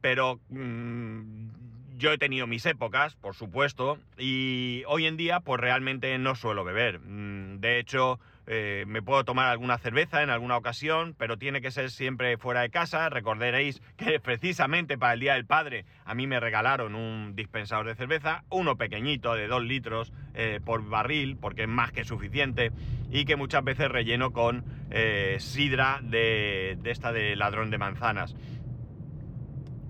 pero 0.00 0.40
mm, 0.48 1.65
yo 1.96 2.12
he 2.12 2.18
tenido 2.18 2.46
mis 2.46 2.66
épocas, 2.66 3.14
por 3.16 3.34
supuesto, 3.34 3.98
y 4.18 4.82
hoy 4.86 5.06
en 5.06 5.16
día 5.16 5.40
pues 5.40 5.60
realmente 5.60 6.16
no 6.18 6.34
suelo 6.34 6.64
beber. 6.64 7.00
Mm, 7.00 7.60
de 7.60 7.78
hecho, 7.78 8.20
eh, 8.46 8.84
me 8.86 9.02
puedo 9.02 9.24
tomar 9.24 9.48
alguna 9.48 9.78
cerveza 9.78 10.22
en 10.22 10.30
alguna 10.30 10.56
ocasión, 10.56 11.14
pero 11.18 11.36
tiene 11.36 11.60
que 11.60 11.70
ser 11.70 11.90
siempre 11.90 12.36
fuera 12.36 12.60
de 12.60 12.70
casa. 12.70 13.08
Recordaréis 13.08 13.80
que 13.96 14.20
precisamente 14.22 14.98
para 14.98 15.14
el 15.14 15.20
Día 15.20 15.34
del 15.34 15.46
Padre 15.46 15.84
a 16.04 16.14
mí 16.14 16.26
me 16.26 16.38
regalaron 16.38 16.94
un 16.94 17.34
dispensador 17.34 17.86
de 17.86 17.94
cerveza, 17.94 18.44
uno 18.50 18.76
pequeñito 18.76 19.34
de 19.34 19.48
2 19.48 19.64
litros 19.64 20.12
eh, 20.34 20.60
por 20.64 20.86
barril, 20.88 21.36
porque 21.36 21.62
es 21.62 21.68
más 21.68 21.92
que 21.92 22.04
suficiente, 22.04 22.72
y 23.10 23.24
que 23.24 23.36
muchas 23.36 23.64
veces 23.64 23.88
relleno 23.90 24.32
con 24.32 24.64
eh, 24.90 25.36
sidra 25.40 26.00
de, 26.02 26.76
de 26.80 26.90
esta 26.90 27.12
de 27.12 27.36
ladrón 27.36 27.70
de 27.70 27.78
manzanas. 27.78 28.36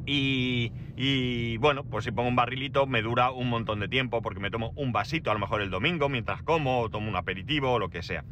Y, 0.08 1.56
bueno, 1.58 1.84
pues 1.84 2.04
si 2.04 2.12
pongo 2.12 2.28
un 2.28 2.36
barrilito 2.36 2.86
me 2.86 3.02
dura 3.02 3.32
un 3.32 3.48
montón 3.48 3.80
de 3.80 3.88
tiempo 3.88 4.22
porque 4.22 4.40
me 4.40 4.50
tomo 4.50 4.72
un 4.76 4.92
vasito 4.92 5.30
a 5.30 5.34
lo 5.34 5.40
mejor 5.40 5.60
el 5.60 5.70
domingo 5.70 6.08
mientras 6.08 6.42
como 6.42 6.80
o 6.80 6.88
tomo 6.90 7.08
un 7.08 7.16
aperitivo 7.16 7.72
o 7.72 7.78
lo 7.78 7.90
que 7.90 8.02
sea. 8.02 8.24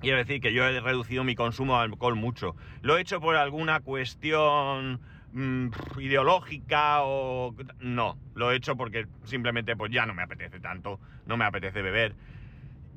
Quiero 0.00 0.18
decir 0.18 0.40
que 0.40 0.52
yo 0.52 0.64
he 0.64 0.80
reducido 0.80 1.24
mi 1.24 1.34
consumo 1.34 1.76
de 1.76 1.82
alcohol 1.82 2.14
mucho. 2.14 2.54
Lo 2.82 2.96
he 2.96 3.00
hecho 3.00 3.20
por 3.20 3.34
alguna 3.34 3.80
cuestión 3.80 5.00
mm, 5.32 5.70
ideológica 5.98 7.02
o... 7.02 7.52
No, 7.80 8.16
lo 8.34 8.52
he 8.52 8.56
hecho 8.56 8.76
porque 8.76 9.06
simplemente 9.24 9.76
pues 9.76 9.90
ya 9.90 10.06
no 10.06 10.14
me 10.14 10.22
apetece 10.22 10.60
tanto, 10.60 11.00
no 11.26 11.36
me 11.36 11.44
apetece 11.44 11.82
beber. 11.82 12.14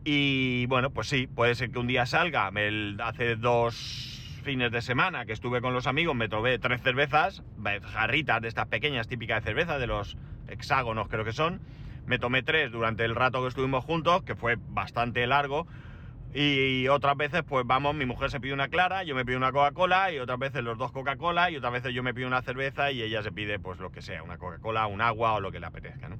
Y 0.03 0.67
bueno, 0.67 0.91
pues 0.91 1.07
sí, 1.07 1.25
puede 1.27 1.55
ser 1.55 1.71
que 1.71 1.79
un 1.79 1.88
día 1.88 2.05
salga, 2.05 2.51
hace 3.03 3.35
dos 3.35 4.11
fines 4.41 4.71
de 4.71 4.81
semana 4.81 5.25
que 5.25 5.33
estuve 5.33 5.62
con 5.62 5.74
los 5.74 5.88
amigos 5.88 6.15
me 6.15 6.27
tomé 6.27 6.60
tres 6.60 6.81
cervezas, 6.81 7.43
jarritas 7.93 8.41
de 8.41 8.48
estas 8.48 8.67
pequeñas 8.67 9.07
típicas 9.07 9.43
de 9.43 9.50
cerveza, 9.50 9.77
de 9.77 9.88
los 9.88 10.17
hexágonos 10.48 11.07
creo 11.07 11.24
que 11.24 11.33
son. 11.33 11.62
Me 12.05 12.19
tomé 12.19 12.43
tres 12.43 12.71
durante 12.71 13.05
el 13.05 13.15
rato 13.15 13.41
que 13.41 13.48
estuvimos 13.48 13.86
juntos, 13.86 14.24
que 14.24 14.36
fue 14.36 14.57
bastante 14.57 15.25
largo. 15.27 15.67
Y 16.33 16.88
otras 16.88 17.17
veces, 17.17 17.43
pues 17.43 17.65
vamos, 17.65 17.93
mi 17.93 18.05
mujer 18.05 18.31
se 18.31 18.39
pide 18.39 18.53
una 18.53 18.69
clara, 18.69 19.03
yo 19.03 19.15
me 19.15 19.25
pido 19.25 19.38
una 19.38 19.51
Coca-Cola, 19.51 20.12
y 20.13 20.19
otras 20.19 20.39
veces 20.39 20.63
los 20.63 20.77
dos 20.77 20.91
Coca-Cola, 20.91 21.51
y 21.51 21.57
otras 21.57 21.74
veces 21.74 21.93
yo 21.93 22.03
me 22.03 22.13
pido 22.13 22.27
una 22.27 22.41
cerveza 22.41 22.91
y 22.91 23.01
ella 23.01 23.21
se 23.21 23.31
pide, 23.31 23.60
pues 23.60 23.79
lo 23.79 23.91
que 23.91 24.01
sea, 24.01 24.24
una 24.24 24.38
Coca-Cola, 24.38 24.88
un 24.88 25.01
agua 25.01 25.33
o 25.33 25.41
lo 25.41 25.51
que 25.51 25.60
le 25.60 25.65
apetezca, 25.65 26.07
¿no? 26.07 26.17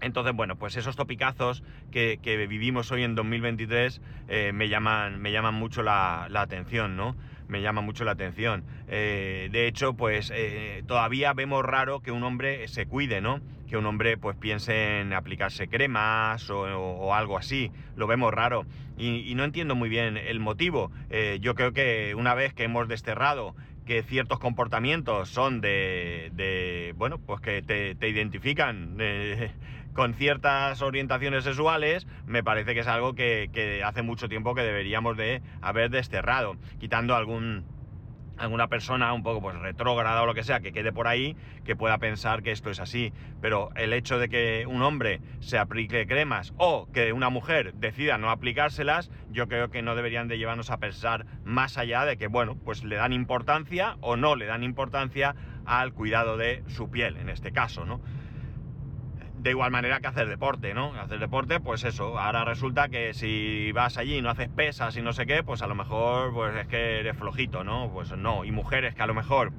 Entonces, 0.00 0.34
bueno, 0.34 0.56
pues 0.56 0.76
esos 0.76 0.96
topicazos 0.96 1.62
que, 1.90 2.46
vivimos 2.48 2.90
hoy 2.92 3.02
en 3.02 3.14
2023 3.14 4.00
eh, 4.28 4.52
me, 4.52 4.68
llaman, 4.68 5.20
me 5.20 5.32
llaman 5.32 5.54
mucho 5.54 5.82
la, 5.82 6.28
atención, 6.34 6.96
¿no? 6.96 7.16
Me 7.48 7.62
llama 7.62 7.80
mucho 7.80 8.04
la 8.04 8.12
atención. 8.12 8.64
Eh, 8.88 9.48
de 9.52 9.68
hecho, 9.68 9.94
pues 9.94 10.32
eh, 10.34 10.82
todavía 10.86 11.32
vemos 11.32 11.64
raro 11.64 12.00
que 12.00 12.10
un 12.10 12.24
hombre 12.24 12.68
se 12.68 12.86
cuide, 12.86 13.20
¿no? 13.20 13.40
Que 13.68 13.76
un 13.76 13.86
hombre 13.86 14.16
pues 14.16 14.36
piense 14.36 15.00
en 15.00 15.12
aplicarse 15.12 15.68
cremas 15.68 16.50
o, 16.50 17.14
algo 17.14 17.38
así. 17.38 17.70
Lo 17.94 18.06
vemos 18.06 18.34
raro. 18.34 18.66
Y, 18.98 19.34
no 19.34 19.44
entiendo 19.44 19.74
muy 19.74 19.88
bien 19.88 20.16
el 20.16 20.40
motivo. 20.40 20.90
yo 21.40 21.54
creo 21.54 21.72
que 21.72 22.14
una 22.16 22.34
vez 22.34 22.52
que 22.52 22.64
hemos 22.64 22.88
desterrado 22.88 23.54
que 23.86 24.02
ciertos 24.02 24.40
comportamientos 24.40 25.28
son 25.28 25.60
de, 25.60 26.92
bueno, 26.96 27.18
pues 27.18 27.40
que 27.40 27.62
te, 27.62 28.08
identifican 28.08 28.96
con 29.96 30.12
ciertas 30.12 30.82
orientaciones 30.82 31.42
sexuales, 31.42 32.06
me 32.26 32.44
parece 32.44 32.74
que 32.74 32.80
es 32.80 32.86
algo 32.86 33.14
que, 33.14 33.82
hace 33.84 34.02
mucho 34.02 34.28
tiempo 34.28 34.54
que 34.54 34.60
deberíamos 34.60 35.16
de 35.16 35.42
haber 35.62 35.90
desterrado, 35.90 36.56
quitando 36.78 37.16
algún 37.16 37.64
alguna 38.36 38.68
persona 38.68 39.14
un 39.14 39.22
poco 39.22 39.40
pues 39.40 39.56
retrógrada 39.58 40.22
o 40.22 40.26
lo 40.26 40.34
que 40.34 40.44
sea 40.44 40.60
que 40.60 40.70
quede 40.70 40.92
por 40.92 41.08
ahí 41.08 41.38
que 41.64 41.74
pueda 41.74 41.96
pensar 41.96 42.42
que 42.42 42.50
esto 42.50 42.68
es 42.68 42.80
así. 42.80 43.14
Pero 43.40 43.70
el 43.76 43.94
hecho 43.94 44.18
de 44.18 44.28
que 44.28 44.66
un 44.68 44.82
hombre 44.82 45.22
se 45.40 45.56
aplique 45.56 46.06
cremas 46.06 46.52
o 46.58 46.86
que 46.92 47.14
una 47.14 47.30
mujer 47.30 47.72
decida 47.72 48.18
no 48.18 48.28
aplicárselas 48.28 49.10
yo 49.30 49.48
creo 49.48 49.70
que 49.70 49.80
no 49.80 49.94
deberían 49.94 50.28
de 50.28 50.36
llevarnos 50.36 50.68
a 50.68 50.76
pensar 50.76 51.24
más 51.44 51.78
allá 51.78 52.04
de 52.04 52.18
que 52.18 52.26
bueno 52.26 52.58
pues 52.62 52.84
le 52.84 52.96
dan 52.96 53.14
importancia 53.14 53.96
o 54.02 54.16
no 54.16 54.36
le 54.36 54.44
dan 54.44 54.62
importancia 54.62 55.34
al 55.64 55.94
cuidado 55.94 56.36
de 56.36 56.62
su 56.66 56.90
piel 56.90 57.16
en 57.16 57.30
este 57.30 57.52
caso 57.52 57.86
no 57.86 58.02
de 59.46 59.52
igual 59.52 59.70
manera 59.70 60.00
que 60.00 60.08
hacer 60.08 60.28
deporte, 60.28 60.74
¿no? 60.74 60.92
Hacer 61.00 61.20
deporte, 61.20 61.60
pues 61.60 61.84
eso, 61.84 62.18
ahora 62.18 62.44
resulta 62.44 62.88
que 62.88 63.14
si 63.14 63.70
vas 63.70 63.96
allí 63.96 64.16
y 64.16 64.20
no 64.20 64.28
haces 64.28 64.48
pesas 64.48 64.96
y 64.96 65.02
no 65.02 65.12
sé 65.12 65.24
qué, 65.24 65.44
pues 65.44 65.62
a 65.62 65.68
lo 65.68 65.76
mejor 65.76 66.34
pues 66.34 66.56
es 66.56 66.66
que 66.66 66.98
eres 66.98 67.16
flojito, 67.16 67.62
¿no? 67.62 67.88
Pues 67.92 68.10
no, 68.16 68.44
y 68.44 68.50
mujeres 68.50 68.96
que 68.96 69.02
a 69.04 69.06
lo 69.06 69.14
mejor, 69.14 69.52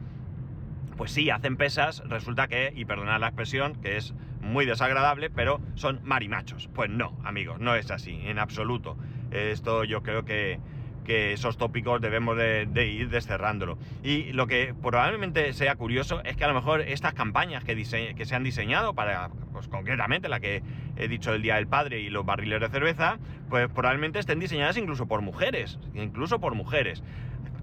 pues 0.98 1.12
sí, 1.12 1.30
hacen 1.30 1.56
pesas, 1.56 2.04
resulta 2.06 2.50
que, 2.50 2.74
y 2.76 2.84
perdonad 2.84 3.22
la 3.22 3.28
expresión, 3.28 3.76
que 3.76 3.96
es 3.96 4.14
muy 4.42 4.66
desagradable, 4.66 5.30
pero 5.30 5.62
son 5.76 6.02
marimachos. 6.04 6.68
Pues 6.74 6.90
no, 6.90 7.18
amigos, 7.24 7.62
no 7.62 7.74
es 7.74 7.90
así, 7.90 8.20
en 8.26 8.40
absoluto. 8.40 8.98
Esto 9.32 9.86
yo 9.86 10.04
creo 10.04 10.26
que, 10.26 10.60
que 11.08 11.32
esos 11.32 11.58
tópicos 11.58 12.02
debemos 12.02 12.38
de, 12.38 12.68
ir 12.86 13.10
desterrándolo. 13.10 13.80
Y 14.04 14.34
lo 14.34 14.46
que 14.46 14.76
probablemente 14.80 15.54
sea 15.54 15.76
curioso 15.76 16.22
es 16.24 16.36
que 16.36 16.44
a 16.44 16.48
lo 16.50 16.54
mejor 16.54 16.82
estas 16.82 17.14
campañas 17.14 17.64
que, 17.64 17.76
que 17.76 18.26
se 18.26 18.36
han 18.36 18.44
diseñado 18.44 18.94
para, 18.94 19.30
pues 19.54 19.70
concretamente 19.70 20.28
la 20.28 20.42
que 20.42 20.62
he 20.98 21.08
dicho 21.08 21.34
el 21.34 21.42
Día 21.42 21.56
del 21.56 21.68
Padre 21.68 22.02
y 22.02 22.10
los 22.10 22.26
barriles 22.26 22.60
de 22.60 22.70
cerveza, 22.70 23.18
pues 23.50 23.70
probablemente 23.70 24.20
estén 24.20 24.40
diseñadas 24.40 24.78
incluso 24.78 25.08
por 25.08 25.22
mujeres, 25.22 25.80
incluso 25.96 26.40
por 26.40 26.54
mujeres. 26.54 27.02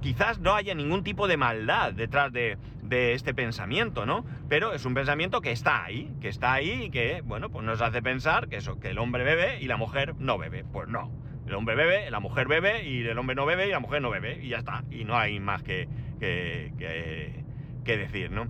Quizás 0.01 0.39
no 0.39 0.55
haya 0.55 0.75
ningún 0.75 1.05
tipo 1.05 1.29
de 1.29 1.37
maldad 1.37 1.93
detrás 1.93 2.33
de, 2.33 2.57
de 2.83 3.13
este 3.13 3.35
pensamiento, 3.35 4.07
¿no? 4.07 4.25
Pero 4.49 4.73
es 4.73 4.85
un 4.87 4.95
pensamiento 4.95 5.41
que 5.41 5.51
está 5.51 5.85
ahí, 5.85 6.11
que 6.21 6.29
está 6.29 6.55
ahí 6.55 6.85
y 6.85 6.91
que, 6.91 7.23
bueno, 7.23 7.51
pues 7.51 7.65
nos 7.65 7.83
hace 7.83 8.03
pensar 8.03 8.49
que 8.49 8.57
eso, 8.57 8.81
que 8.81 8.91
el 8.91 8.99
hombre 8.99 9.25
bebe 9.25 9.61
y 9.61 9.67
la 9.67 9.77
mujer 9.77 10.15
no 10.19 10.39
bebe. 10.39 10.65
Pues 10.65 10.89
no, 10.89 11.11
el 11.55 11.59
hombre 11.59 11.77
bebe, 11.77 12.11
la 12.11 12.19
mujer 12.19 12.49
bebe 12.49 12.85
y 12.85 13.07
el 13.07 13.17
hombre 13.17 13.37
no 13.37 13.47
bebe 13.47 13.69
y 13.69 13.71
la 13.71 13.79
mujer 13.79 14.03
no 14.03 14.11
bebe 14.11 14.41
y 14.43 14.49
ya 14.49 14.59
está. 14.59 14.83
Y 14.91 15.05
no 15.05 15.17
hay 15.17 15.39
más 15.39 15.63
que, 15.63 15.89
que, 16.19 17.97
decir, 17.97 18.33
¿no? 18.33 18.49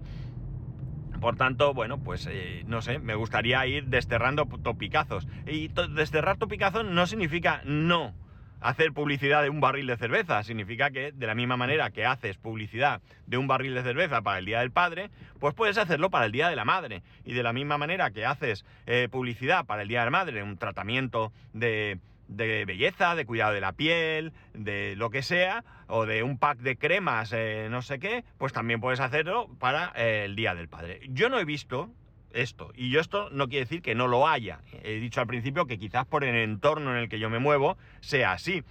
Por 1.21 1.37
tanto, 1.37 1.75
bueno, 1.75 2.03
pues 2.03 2.27
eh, 2.31 2.65
no 2.67 2.81
sé, 2.81 2.99
me 3.01 3.15
gustaría 3.15 3.67
ir 3.67 3.89
desterrando 3.89 4.47
topicazos. 4.47 5.29
Y 5.47 5.69
desterrar 5.91 6.39
topicazos 6.39 6.87
no 6.87 7.07
significa 7.07 7.61
no 7.67 8.15
hacer 8.61 8.95
publicidad 8.95 9.43
de 9.43 9.51
un 9.51 9.61
barril 9.61 9.87
de 9.87 9.99
cerveza. 9.99 10.43
Significa 10.43 10.91
que 10.91 11.13
de 11.13 11.27
la 11.27 11.35
misma 11.35 11.59
manera 11.59 11.91
que 11.91 12.07
haces 12.07 12.39
publicidad 12.39 13.03
de 13.27 13.37
un 13.37 13.47
barril 13.47 13.75
de 13.75 13.83
cerveza 13.83 14.23
para 14.23 14.39
el 14.39 14.47
Día 14.47 14.61
del 14.61 14.71
Padre, 14.71 15.11
pues 15.41 15.53
puedes 15.53 15.77
hacerlo 15.77 16.09
para 16.09 16.25
el 16.25 16.33
Día 16.33 16.49
de 16.49 16.57
la 16.57 16.65
Madre. 16.65 17.03
Y 17.23 17.35
de 17.35 17.43
la 17.43 17.53
misma 17.53 17.77
manera 17.77 18.13
que 18.13 18.25
haces 18.25 18.65
eh, 18.87 19.09
publicidad 19.11 19.67
para 19.67 19.83
el 19.83 19.89
Día 19.89 20.01
de 20.01 20.07
la 20.07 20.11
Madre, 20.11 20.43
un 20.43 20.57
tratamiento 20.57 21.35
de 21.53 21.99
de 22.29 22.65
belleza, 22.65 23.15
de 23.15 23.27
cuidado 23.27 23.53
de 23.53 23.61
la 23.61 23.73
piel, 23.73 24.33
de 24.53 24.95
lo 24.97 25.11
que 25.11 25.23
sea, 25.23 25.65
o 25.87 26.07
de 26.07 26.23
un 26.23 26.39
pack 26.39 26.59
de 26.59 26.77
cremas, 26.77 27.33
eh, 27.33 27.69
no 27.71 27.83
sé 27.83 27.99
qué, 27.99 28.25
pues 28.39 28.53
también 28.53 28.81
puedes 28.81 29.01
hacerlo 29.01 29.49
para 29.59 29.93
eh, 29.97 30.25
el 30.25 30.37
Día 30.37 30.55
del 30.55 30.69
Padre. 30.69 31.01
Yo 31.09 31.29
no 31.29 31.39
he 31.39 31.45
visto 31.45 31.91
esto, 32.33 32.73
y 32.75 32.91
yo 32.91 33.01
esto 33.01 33.31
no 33.31 33.49
quiere 33.49 33.65
decir 33.65 33.83
que 33.83 33.95
no 33.95 34.09
lo 34.09 34.27
haya. 34.27 34.61
He 34.83 34.95
dicho 34.95 35.21
al 35.21 35.27
principio 35.27 35.67
que 35.67 35.79
quizás 35.79 36.07
por 36.07 36.25
el 36.25 36.35
entorno 36.37 36.93
en 36.93 36.99
el 36.99 37.09
que 37.09 37.19
yo 37.19 37.31
me 37.31 37.39
muevo 37.39 37.77
sea 38.01 38.33
así. 38.33 38.65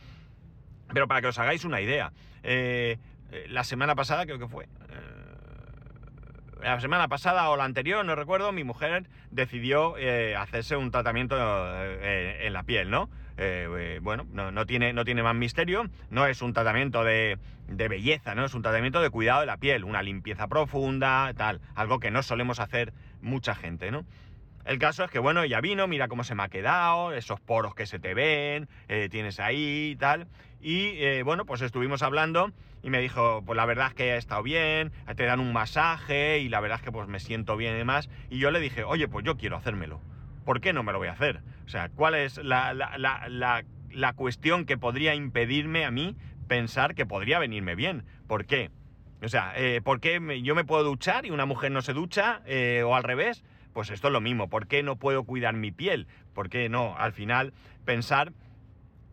Pero 0.94 1.08
para 1.08 1.22
que 1.22 1.28
os 1.28 1.40
hagáis 1.40 1.64
una 1.64 1.80
idea, 1.80 2.12
eh, 2.44 2.98
la 3.48 3.64
semana 3.64 3.96
pasada 3.96 4.26
creo 4.26 4.38
que 4.38 4.48
fue, 4.48 4.68
la 6.62 6.80
semana 6.80 7.08
pasada 7.08 7.50
o 7.50 7.58
la 7.58 7.66
anterior, 7.66 8.06
no 8.06 8.16
recuerdo, 8.16 8.52
mi 8.52 8.64
mujer 8.64 9.10
decidió 9.32 9.96
hacerse 10.38 10.78
un 10.78 10.92
tratamiento 10.92 11.36
en 11.36 12.54
la 12.54 12.64
piel, 12.64 12.90
¿no? 12.90 13.10
Eh, 13.38 13.68
eh, 13.78 14.00
bueno, 14.02 14.25
no, 14.32 14.66
tiene, 14.66 14.94
no 14.94 15.06
tiene 15.06 15.24
más 15.24 15.36
misterio, 15.36 15.90
no 16.10 16.28
es 16.28 16.42
un 16.42 16.54
tratamiento 16.54 17.04
de, 17.04 17.40
belleza, 17.68 18.36
¿no? 18.36 18.46
Es 18.46 18.54
un 18.54 18.62
tratamiento 18.62 19.02
de 19.02 19.10
cuidado 19.10 19.42
de 19.42 19.48
la 19.48 19.58
piel, 19.58 19.84
una 19.84 20.04
limpieza 20.04 20.48
profunda, 20.48 21.34
tal, 21.36 21.62
algo 21.75 22.00
que 22.00 22.12
no 22.12 22.22
solemos 22.22 22.60
hacer 22.60 22.94
mucha 23.22 23.56
gente, 23.56 23.92
¿no? 23.92 24.06
El 24.66 24.80
caso 24.80 25.04
es 25.04 25.12
que, 25.12 25.20
bueno, 25.20 25.44
ya 25.44 25.60
vino, 25.60 25.88
mira 25.88 26.08
cómo 26.08 26.24
se 26.24 26.36
me 26.36 26.44
ha 26.44 26.48
quedado, 26.48 27.12
esos 27.12 27.42
poros 27.42 27.75
que 27.75 27.86
se 27.86 28.00
te 28.00 28.13
ven, 28.13 28.70
eh, 28.88 29.10
tienes 29.10 29.40
ahí 29.42 29.92
y 29.92 29.96
tal. 29.98 30.28
Y 30.62 31.22
bueno, 31.24 31.46
pues 31.46 31.62
estuvimos 31.62 32.02
hablando 32.02 32.54
y 32.82 32.90
me 32.90 33.02
dijo, 33.02 33.44
pues 33.46 33.58
la 33.58 33.66
verdad 33.66 33.88
es 33.88 33.94
que 33.96 34.13
ha 34.13 34.16
estado 34.16 34.42
bien, 34.42 34.94
te 35.18 35.25
dan 35.25 35.42
un 35.42 35.52
masaje 35.52 36.40
y 36.40 36.48
la 36.48 36.62
verdad 36.62 36.78
es 36.78 36.86
que 36.86 36.92
pues 36.94 37.10
me 37.10 37.20
siento 37.20 37.58
bien 37.58 37.74
y 37.74 37.80
demás. 37.80 38.10
Y 38.30 38.40
yo 38.40 38.52
le 38.52 38.62
dije, 38.62 38.86
oye, 38.86 39.10
pues 39.10 39.25
yo 39.25 39.36
quiero 39.36 39.58
hacérmelo. 39.58 40.00
¿Por 40.44 40.62
qué 40.62 40.74
no 40.74 40.84
me 40.84 40.92
lo 40.92 41.00
voy 41.00 41.08
a 41.08 41.14
hacer? 41.14 41.42
O 41.66 41.70
sea, 41.70 41.90
¿cuál 41.90 42.16
es 42.16 42.38
la, 42.44 43.64
cuestión 44.16 44.66
que 44.66 44.78
podría 44.78 45.16
impedirme 45.16 45.86
a 45.86 45.92
mí 45.92 46.16
pensar 46.48 46.96
que 46.96 47.06
podría 47.06 47.40
venirme 47.40 47.76
bien? 47.76 48.04
¿Por 48.28 48.46
qué? 48.46 48.70
O 49.22 49.30
sea, 49.30 49.54
eh, 49.56 49.82
¿por 49.82 50.00
qué 50.00 50.20
yo 50.44 50.56
me 50.56 50.66
puedo 50.66 50.84
duchar 50.84 51.26
y 51.26 51.32
una 51.32 51.46
mujer 51.46 51.72
no 51.72 51.82
se 51.82 51.94
ducha? 51.94 52.42
Eh, 52.46 52.84
¿O 52.86 52.96
al 52.96 53.04
revés? 53.04 53.44
Pues 53.74 53.90
esto 53.90 54.08
es 54.08 54.14
lo 54.14 54.22
mismo. 54.22 54.50
¿Por 54.50 54.68
qué 54.68 54.84
no 54.84 54.98
puedo 54.98 55.24
cuidar 55.24 55.56
mi 55.56 55.72
piel? 55.72 56.08
¿Por 56.34 56.50
qué 56.50 56.70
no? 56.70 56.96
Al 56.98 57.14
final, 57.14 57.54
pensar 57.86 58.34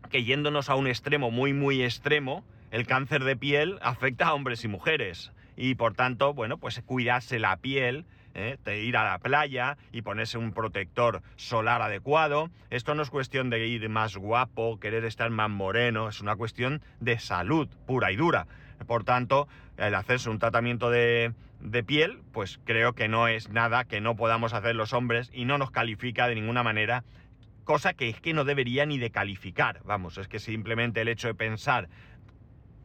que 0.09 0.23
yéndonos 0.23 0.69
a 0.69 0.75
un 0.75 0.87
extremo 0.87 1.31
muy, 1.31 1.53
muy 1.53 1.81
extremo, 1.81 2.43
el 2.71 2.85
cáncer 2.85 3.23
de 3.23 3.35
piel 3.35 3.79
afecta 3.81 4.27
a 4.27 4.33
hombres 4.33 4.63
y 4.63 4.67
mujeres. 4.67 5.31
Y 5.55 5.75
por 5.75 5.93
tanto, 5.93 6.33
bueno, 6.33 6.57
pues 6.57 6.81
cuidarse 6.85 7.39
la 7.39 7.57
piel 7.57 8.05
¿eh? 8.33 8.57
de 8.63 8.83
ir 8.83 8.97
a 8.97 9.03
la 9.03 9.19
playa 9.19 9.77
y 9.91 10.01
ponerse 10.01 10.37
un 10.37 10.53
protector 10.53 11.21
solar 11.35 11.81
adecuado. 11.81 12.49
Esto 12.69 12.95
no 12.95 13.03
es 13.03 13.09
cuestión 13.09 13.49
de 13.49 13.67
ir 13.67 13.87
más 13.89 14.17
guapo, 14.17 14.79
querer 14.79 15.05
estar 15.05 15.29
más 15.29 15.49
moreno, 15.49 16.09
es 16.09 16.21
una 16.21 16.35
cuestión 16.35 16.81
de 16.99 17.19
salud 17.19 17.67
pura 17.85 18.11
y 18.11 18.15
dura. 18.15 18.47
Por 18.87 19.03
tanto, 19.03 19.47
el 19.77 19.95
hacerse 19.95 20.29
un 20.29 20.39
tratamiento 20.39 20.89
de, 20.89 21.33
de 21.59 21.83
piel, 21.83 22.19
pues 22.31 22.59
creo 22.65 22.93
que 22.93 23.07
no 23.07 23.27
es 23.27 23.49
nada 23.49 23.85
que 23.85 24.01
no 24.01 24.15
podamos 24.15 24.53
hacer 24.53 24.75
los 24.75 24.93
hombres 24.93 25.29
y 25.33 25.45
no 25.45 25.57
nos 25.57 25.71
califica 25.71 26.27
de 26.27 26.35
ninguna 26.35 26.63
manera 26.63 27.03
cosa 27.63 27.93
que 27.93 28.09
es 28.09 28.19
que 28.19 28.33
no 28.33 28.43
debería 28.43 28.85
ni 28.85 28.97
de 28.97 29.11
calificar. 29.11 29.81
Vamos, 29.85 30.17
es 30.17 30.27
que 30.27 30.39
simplemente 30.39 31.01
el 31.01 31.07
hecho 31.07 31.27
de 31.27 31.35
pensar 31.35 31.89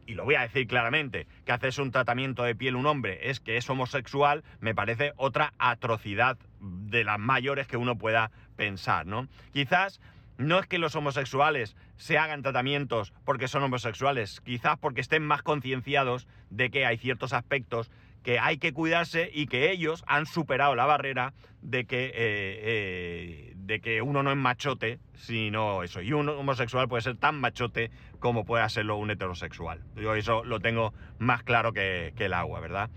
y 0.07 0.15
lo 0.15 0.23
voy 0.23 0.35
a 0.35 0.41
decir 0.41 0.65
claramente, 0.67 1.27
que 1.45 1.51
haces 1.51 1.77
un 1.77 1.91
tratamiento 1.91 2.43
de 2.43 2.55
piel 2.55 2.75
un 2.75 2.87
hombre 2.87 3.29
es 3.29 3.39
que 3.39 3.57
es 3.57 3.69
homosexual, 3.69 4.43
me 4.59 4.73
parece 4.73 5.13
otra 5.17 5.53
atrocidad 5.59 6.37
de 6.59 7.03
las 7.03 7.19
mayores 7.19 7.67
que 7.67 7.77
uno 7.77 7.97
pueda 7.97 8.31
pensar, 8.55 9.05
¿no? 9.05 9.27
Quizás 9.51 9.99
no 10.37 10.59
es 10.59 10.67
que 10.67 10.79
los 10.79 10.95
homosexuales 10.95 11.75
se 11.97 12.17
hagan 12.17 12.41
tratamientos 12.41 13.13
porque 13.25 13.47
son 13.47 13.63
homosexuales, 13.63 14.39
quizás 14.41 14.77
porque 14.79 15.01
estén 15.01 15.23
más 15.23 15.43
concienciados 15.43 16.27
de 16.49 16.69
que 16.69 16.85
hay 16.85 16.97
ciertos 16.97 17.33
aspectos 17.33 17.91
que 18.23 18.39
hay 18.39 18.57
que 18.57 18.73
cuidarse 18.73 19.29
y 19.33 19.47
que 19.47 19.71
ellos 19.71 20.03
han 20.07 20.25
superado 20.25 20.75
la 20.75 20.85
barrera 20.85 21.33
de 21.61 21.85
que, 21.85 22.07
eh, 22.07 22.11
eh, 22.15 23.53
de 23.67 23.79
que 23.79 24.01
uno 24.01 24.23
no 24.23 24.31
es 24.31 24.37
machote, 24.37 24.99
sino 25.13 25.83
eso. 25.83 26.01
Y 26.01 26.13
un 26.13 26.27
homosexual 26.29 26.87
puede 26.87 27.03
ser 27.03 27.17
tan 27.17 27.39
machote 27.39 27.91
como 28.19 28.45
puede 28.45 28.63
hacerlo 28.63 28.97
un 28.97 29.11
heterosexual. 29.11 29.81
Yo 29.95 30.15
eso 30.15 30.43
lo 30.43 30.59
tengo 30.59 30.93
más 31.19 31.43
claro 31.43 31.73
que, 31.73 32.13
el 32.17 32.33
agua, 32.33 32.59
¿verdad? 32.59 32.89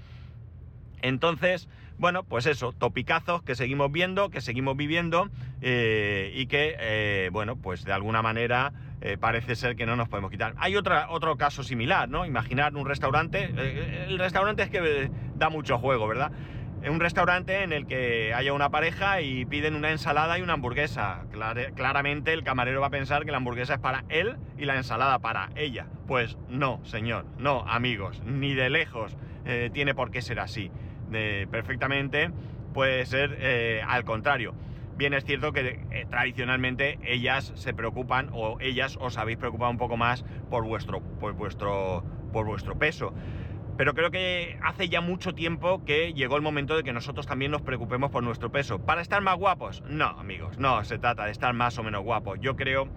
Entonces, 1.03 1.69
bueno, 1.99 2.25
pues 2.25 2.47
eso, 2.47 2.73
topicazos 2.73 3.43
que 3.43 3.55
seguimos 3.55 3.93
viendo, 3.93 4.31
que 4.31 4.41
seguimos 4.41 4.77
viviendo 4.77 5.29
eh, 5.61 6.33
y 6.35 6.47
que, 6.47 7.29
bueno, 7.33 7.57
pues 7.57 7.85
de 7.85 7.93
alguna 7.93 8.23
manera 8.23 8.73
eh, 9.03 9.17
parece 9.19 9.57
ser 9.57 9.77
que 9.77 9.87
no 9.87 9.97
nos 9.97 10.09
podemos 10.09 10.31
quitar. 10.31 10.55
Hay 10.59 10.77
otra, 10.77 11.11
otro 11.11 11.37
caso 11.37 11.63
similar, 11.63 12.09
¿no? 12.09 12.27
Imaginar 12.27 12.77
un 12.77 12.85
restaurante. 12.85 13.51
Eh, 13.57 14.07
el 14.09 14.19
restaurante 14.19 14.63
es 14.63 14.71
que 14.71 14.81
eh, 14.83 15.11
da 15.37 15.49
mucho 15.49 15.79
juego, 15.79 16.07
¿verdad? 16.07 16.31
Un 16.89 16.99
restaurante 16.99 17.63
en 17.63 17.73
el 17.73 17.87
que 17.87 18.33
haya 18.35 18.53
una 18.53 18.71
pareja 18.71 19.21
y 19.21 19.45
piden 19.45 19.75
una 19.75 19.91
ensalada 19.91 20.39
y 20.39 20.43
una 20.43 20.55
hamburguesa. 20.55 21.25
claramente 21.75 22.33
el 22.33 22.43
camarero 22.43 22.81
va 22.81 22.89
a 22.89 22.91
pensar 22.91 23.25
que 23.25 23.31
la 23.31 23.37
hamburguesa 23.37 23.75
es 23.75 23.81
para 23.81 24.05
él 24.09 24.37
y 24.57 24.65
la 24.65 24.77
ensalada 24.77 25.19
para 25.19 25.51
ella. 25.57 25.87
Pues 26.07 26.39
no, 26.49 26.81
señor, 26.85 27.27
no, 27.39 27.65
amigos, 27.69 28.23
ni 28.25 28.55
de 28.55 28.71
lejos 28.71 29.17
tiene 29.73 29.95
por 29.95 30.11
qué 30.11 30.23
ser 30.23 30.41
así. 30.41 30.71
perfectamente 31.51 32.31
puede 32.73 33.05
ser 33.05 33.83
al 33.87 34.05
contrario. 34.05 34.55
Bien 35.01 35.15
es 35.15 35.25
cierto 35.25 35.53
que 35.53 35.81
eh, 35.91 36.07
tradicionalmente 36.11 36.99
ellas 37.03 37.53
se 37.55 37.73
preocupan 37.73 38.29
o 38.35 38.59
ellas 38.61 38.99
os 39.01 39.17
habéis 39.17 39.39
preocupado 39.39 39.71
un 39.71 39.79
poco 39.79 39.97
más 39.97 40.27
por 40.51 40.63
vuestro, 40.63 41.01
por 41.01 41.33
vuestro, 41.33 42.05
por 42.35 42.45
vuestro 42.45 42.79
peso. 42.79 43.15
Pero 43.81 43.95
creo 43.95 44.11
que 44.11 44.59
hace 44.63 44.91
ya 44.91 45.01
mucho 45.01 45.33
tiempo 45.33 45.83
que 45.87 46.13
llegó 46.13 46.37
el 46.37 46.43
momento 46.43 46.77
de 46.77 46.83
que 46.83 46.93
nosotros 46.93 47.27
también 47.27 47.51
nos 47.51 47.63
preocupemos 47.63 48.11
por 48.11 48.23
nuestro 48.23 48.53
peso. 48.53 48.79
¿Para 48.85 49.01
estar 49.01 49.23
más 49.23 49.39
guapos? 49.39 49.83
No, 49.89 50.05
amigos, 50.05 50.59
no 50.59 50.85
se 50.85 50.99
trata 50.99 51.25
de 51.25 51.31
estar 51.31 51.55
más 51.55 51.79
o 51.79 51.83
menos 51.83 52.03
guapos. 52.03 52.39
Yo 52.43 52.57
creo 52.57 52.89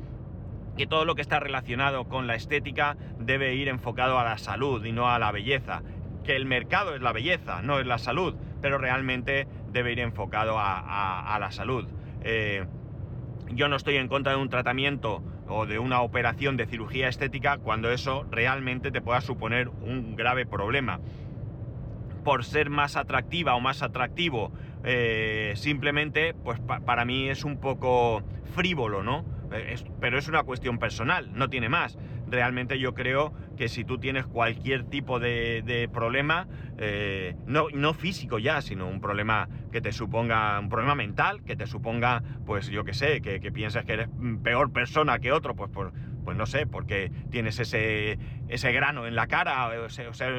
que 0.75 0.85
todo 0.85 1.05
lo 1.05 1.15
que 1.15 1.21
está 1.21 1.39
relacionado 1.39 2.09
con 2.09 2.27
la 2.27 2.35
estética 2.35 2.97
debe 3.17 3.55
ir 3.55 3.69
enfocado 3.69 4.19
a 4.19 4.25
la 4.25 4.37
salud 4.37 4.83
y 4.83 4.91
no 4.91 5.09
a 5.09 5.19
la 5.19 5.31
belleza. 5.31 5.83
Que 6.25 6.35
el 6.35 6.45
mercado 6.45 6.95
es 6.95 7.01
la 7.01 7.13
belleza, 7.13 7.61
no 7.61 7.79
es 7.79 7.85
la 7.85 7.97
salud, 7.97 8.35
pero 8.61 8.77
realmente 8.77 9.47
debe 9.71 9.93
ir 9.93 9.99
enfocado 10.01 10.55
a, 10.59 11.37
la 11.39 11.51
salud. 11.51 11.87
Eh, 12.23 12.65
yo 13.51 13.69
no 13.69 13.77
estoy 13.77 13.95
en 13.95 14.09
contra 14.09 14.33
de 14.33 14.37
un 14.37 14.49
tratamiento 14.49 15.23
o 15.53 15.65
de 15.65 15.79
una 15.79 16.01
operación 16.01 16.57
de 16.57 16.65
cirugía 16.65 17.07
estética 17.07 17.57
cuando 17.57 17.91
eso 17.91 18.25
realmente 18.31 18.91
te 18.91 19.01
pueda 19.01 19.21
suponer 19.21 19.69
un 19.69 20.15
grave 20.15 20.45
problema. 20.45 20.99
Por 22.23 22.43
ser 22.43 22.69
más 22.69 22.95
atractiva 22.95 23.53
o 23.55 23.59
más 23.59 23.81
atractivo, 23.81 24.51
eh, 24.83 25.53
simplemente, 25.55 26.33
pues 26.33 26.59
para 26.59 27.05
mí 27.05 27.29
es 27.29 27.43
un 27.43 27.57
poco 27.57 28.23
frívolo, 28.55 29.03
¿no? 29.03 29.25
Eh, 29.51 29.75
pero 29.99 30.17
es 30.17 30.27
una 30.27 30.43
cuestión 30.43 30.79
personal, 30.79 31.29
no 31.33 31.49
tiene 31.49 31.69
más 31.69 31.97
realmente 32.33 32.79
yo 32.79 32.93
creo 32.93 33.31
que 33.55 33.69
si 33.69 33.85
tú 33.85 33.99
tienes 33.99 34.25
cualquier 34.25 34.83
tipo 34.85 35.19
de, 35.19 35.89
problema, 35.93 36.47
eh, 36.77 37.35
no, 37.45 37.67
no, 37.71 37.93
físico 37.93 38.39
ya, 38.39 38.61
sino 38.61 38.87
un 38.87 38.99
problema 38.99 39.47
que 39.71 39.81
te 39.81 39.91
suponga, 39.91 40.59
un 40.59 40.67
problema 40.67 40.95
mental, 40.95 41.43
que 41.43 41.55
te 41.55 41.67
suponga, 41.67 42.23
pues 42.45 42.67
yo 42.67 42.83
qué 42.83 42.93
sé, 42.93 43.21
que, 43.21 43.39
piensas 43.51 43.85
que 43.85 43.93
eres 43.93 44.09
peor 44.43 44.71
persona 44.71 45.19
que 45.19 45.31
otro, 45.31 45.55
pues 45.55 45.69
pues 46.23 46.37
no 46.37 46.45
sé, 46.45 46.65
porque 46.65 47.11
tienes 47.29 47.59
ese, 47.59 48.17
ese 48.47 48.71
grano 48.71 49.05
en 49.05 49.13
la 49.13 49.27
cara, 49.27 49.69
o 49.85 49.89
sea, 49.89 50.29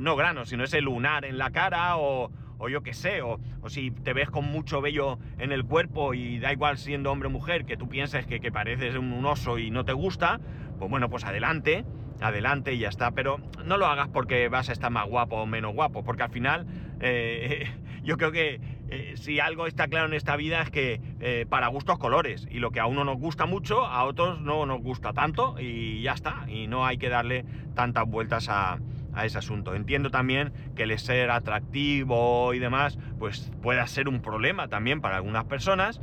no 0.00 0.16
grano, 0.16 0.46
sino 0.46 0.64
ese 0.64 0.80
lunar 0.80 1.24
en 1.24 1.38
la 1.38 1.50
cara, 1.50 1.96
o, 1.96 2.30
o 2.58 2.68
yo 2.68 2.82
qué 2.82 2.94
sé, 2.94 3.22
o, 3.22 3.38
si 3.68 3.90
te 3.90 4.12
ves 4.12 4.30
con 4.30 4.44
mucho 4.44 4.80
vello 4.80 5.18
en 5.38 5.52
el 5.52 5.64
cuerpo 5.64 6.14
y 6.14 6.38
da 6.38 6.52
igual 6.52 6.78
siendo 6.78 7.10
hombre 7.10 7.28
o 7.28 7.30
mujer, 7.30 7.64
que 7.64 7.76
tú 7.76 7.88
pienses 7.88 8.26
que, 8.26 8.40
que 8.40 8.52
pareces 8.52 8.96
un 8.96 9.24
oso 9.24 9.58
y 9.58 9.70
no 9.70 9.84
te 9.84 9.92
gusta, 9.92 10.40
pues 10.78 10.90
bueno, 10.90 11.08
pues 11.08 11.24
adelante, 11.24 11.84
adelante 12.20 12.74
y 12.74 12.78
ya 12.78 12.88
está. 12.88 13.10
Pero 13.12 13.38
no 13.64 13.76
lo 13.76 13.86
hagas 13.86 14.08
porque 14.08 14.48
vas 14.48 14.68
a 14.68 14.72
estar 14.72 14.90
más 14.90 15.08
guapo 15.08 15.36
o 15.36 15.46
menos 15.46 15.74
guapo, 15.74 16.04
porque 16.04 16.22
al 16.22 16.30
final 16.30 16.66
eh, 17.00 17.70
yo 18.02 18.16
creo 18.16 18.32
que 18.32 18.60
eh, 18.88 19.14
si 19.16 19.40
algo 19.40 19.66
está 19.66 19.88
claro 19.88 20.06
en 20.06 20.14
esta 20.14 20.36
vida 20.36 20.62
es 20.62 20.70
que 20.70 21.00
eh, 21.20 21.46
para 21.48 21.68
gustos 21.68 21.98
colores, 21.98 22.46
y 22.50 22.58
lo 22.58 22.70
que 22.70 22.80
a 22.80 22.86
uno 22.86 23.04
nos 23.04 23.18
gusta 23.18 23.46
mucho, 23.46 23.86
a 23.86 24.04
otros 24.04 24.40
no 24.40 24.66
nos 24.66 24.82
gusta 24.82 25.12
tanto, 25.12 25.56
y 25.58 26.02
ya 26.02 26.12
está, 26.12 26.44
y 26.48 26.66
no 26.66 26.86
hay 26.86 26.98
que 26.98 27.08
darle 27.08 27.44
tantas 27.74 28.06
vueltas 28.06 28.48
a, 28.48 28.78
a 29.14 29.24
ese 29.24 29.38
asunto. 29.38 29.74
Entiendo 29.74 30.10
también 30.10 30.52
que 30.74 30.84
el 30.84 30.98
ser 30.98 31.30
atractivo 31.30 32.52
y 32.54 32.58
demás, 32.58 32.98
pues 33.18 33.50
pueda 33.62 33.86
ser 33.86 34.08
un 34.08 34.20
problema 34.20 34.68
también 34.68 35.00
para 35.00 35.16
algunas 35.16 35.44
personas, 35.44 36.00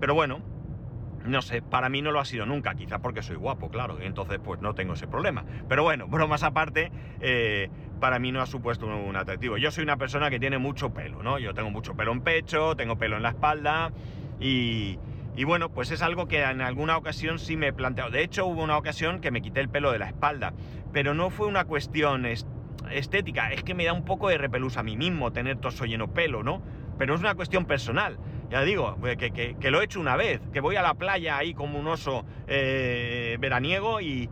pero 0.00 0.14
bueno, 0.14 0.40
no 1.24 1.42
sé, 1.42 1.62
para 1.62 1.88
mí 1.88 2.02
no 2.02 2.12
lo 2.12 2.20
ha 2.20 2.24
sido 2.24 2.46
nunca, 2.46 2.74
quizá 2.74 2.98
porque 2.98 3.22
soy 3.22 3.36
guapo, 3.36 3.70
claro, 3.70 4.00
entonces 4.00 4.38
pues 4.42 4.60
no 4.60 4.74
tengo 4.74 4.94
ese 4.94 5.06
problema. 5.06 5.44
Pero 5.68 5.82
bueno, 5.82 6.06
bromas 6.08 6.42
aparte, 6.42 6.92
eh, 7.20 7.70
para 8.00 8.18
mí 8.18 8.32
no 8.32 8.40
ha 8.40 8.46
supuesto 8.46 8.86
un, 8.86 9.16
atractivo. 9.16 9.56
Yo 9.56 9.70
soy 9.70 9.84
una 9.84 9.96
persona 9.96 10.30
que 10.30 10.38
tiene 10.38 10.58
mucho 10.58 10.92
pelo, 10.92 11.22
¿no? 11.22 11.38
Yo 11.38 11.54
tengo 11.54 11.70
mucho 11.70 11.94
pelo 11.94 12.12
en 12.12 12.20
pecho, 12.20 12.76
tengo 12.76 12.96
pelo 12.96 13.16
en 13.16 13.22
la 13.22 13.30
espalda 13.30 13.92
y, 14.38 14.98
y 15.36 15.44
bueno, 15.44 15.70
pues 15.70 15.90
es 15.90 16.02
algo 16.02 16.28
que 16.28 16.42
en 16.42 16.60
alguna 16.60 16.96
ocasión 16.96 17.38
sí 17.38 17.56
me 17.56 17.68
he 17.68 17.72
planteado. 17.72 18.10
De 18.10 18.22
hecho, 18.22 18.46
hubo 18.46 18.62
una 18.62 18.76
ocasión 18.76 19.20
que 19.20 19.30
me 19.30 19.40
quité 19.40 19.60
el 19.60 19.68
pelo 19.68 19.92
de 19.92 19.98
la 19.98 20.08
espalda, 20.08 20.52
pero 20.92 21.14
no 21.14 21.30
fue 21.30 21.46
una 21.46 21.64
cuestión 21.64 22.26
estética, 22.90 23.52
es 23.52 23.62
que 23.62 23.74
me 23.74 23.84
da 23.84 23.92
un 23.92 24.04
poco 24.04 24.28
de 24.28 24.38
repelús 24.38 24.76
a 24.76 24.82
mí 24.82 24.96
mismo 24.96 25.32
tener 25.32 25.56
todo 25.56 25.84
lleno 25.86 26.12
pelo, 26.12 26.42
¿no? 26.42 26.62
Pero 26.98 27.14
es 27.14 27.20
una 27.20 27.34
cuestión 27.34 27.64
personal. 27.64 28.18
Ya 28.50 28.62
digo, 28.62 28.96
eh, 29.06 29.16
que, 29.16 29.70
lo 29.70 29.80
he 29.80 29.84
hecho 29.84 30.00
una 30.00 30.16
vez, 30.16 30.40
que 30.52 30.60
voy 30.60 30.76
a 30.76 30.82
la 30.82 30.94
playa 30.94 31.38
ahí 31.38 31.54
como 31.54 31.78
un 31.78 31.86
oso 31.86 32.24
eh, 32.46 33.36
veraniego 33.40 34.00
y, 34.00 34.30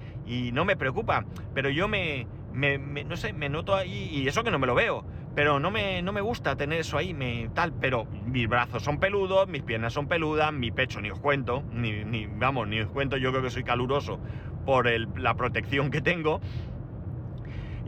no 0.53 0.64
me 0.64 0.77
preocupa. 0.77 1.25
Pero 1.55 1.70
yo 1.70 1.88
me, 1.88 2.27
no 2.53 3.16
sé, 3.16 3.33
me 3.33 3.48
noto 3.48 3.75
ahí, 3.75 4.11
y 4.12 4.29
eso 4.29 4.44
que 4.44 4.51
no 4.51 4.59
me 4.59 4.66
lo 4.66 4.75
veo, 4.75 5.05
pero 5.35 5.59
no 5.59 5.70
me, 5.70 6.03
no 6.03 6.12
me 6.12 6.20
gusta 6.20 6.57
tener 6.57 6.81
eso 6.81 6.98
ahí, 6.98 7.14
me, 7.14 7.51
tal, 7.55 7.72
pero 7.72 8.07
mis 8.25 8.48
brazos 8.48 8.83
son 8.83 8.98
peludos, 8.98 9.48
mis 9.48 9.62
piernas 9.62 9.92
son 9.92 10.07
peludas, 10.07 10.53
mi 10.53 10.70
pecho 10.70 11.01
ni 11.01 11.11
os 11.11 11.18
cuento, 11.18 11.64
ni, 11.70 12.05
ni 12.05 12.27
vamos, 12.27 12.68
ni 12.68 12.81
os 12.81 12.90
cuento, 12.90 13.16
yo 13.16 13.31
creo 13.31 13.42
que 13.42 13.51
soy 13.51 13.64
caluroso 13.64 14.20
por 14.64 14.88
la 15.18 15.35
protección 15.35 15.90
que 15.90 16.01
tengo. 16.01 16.40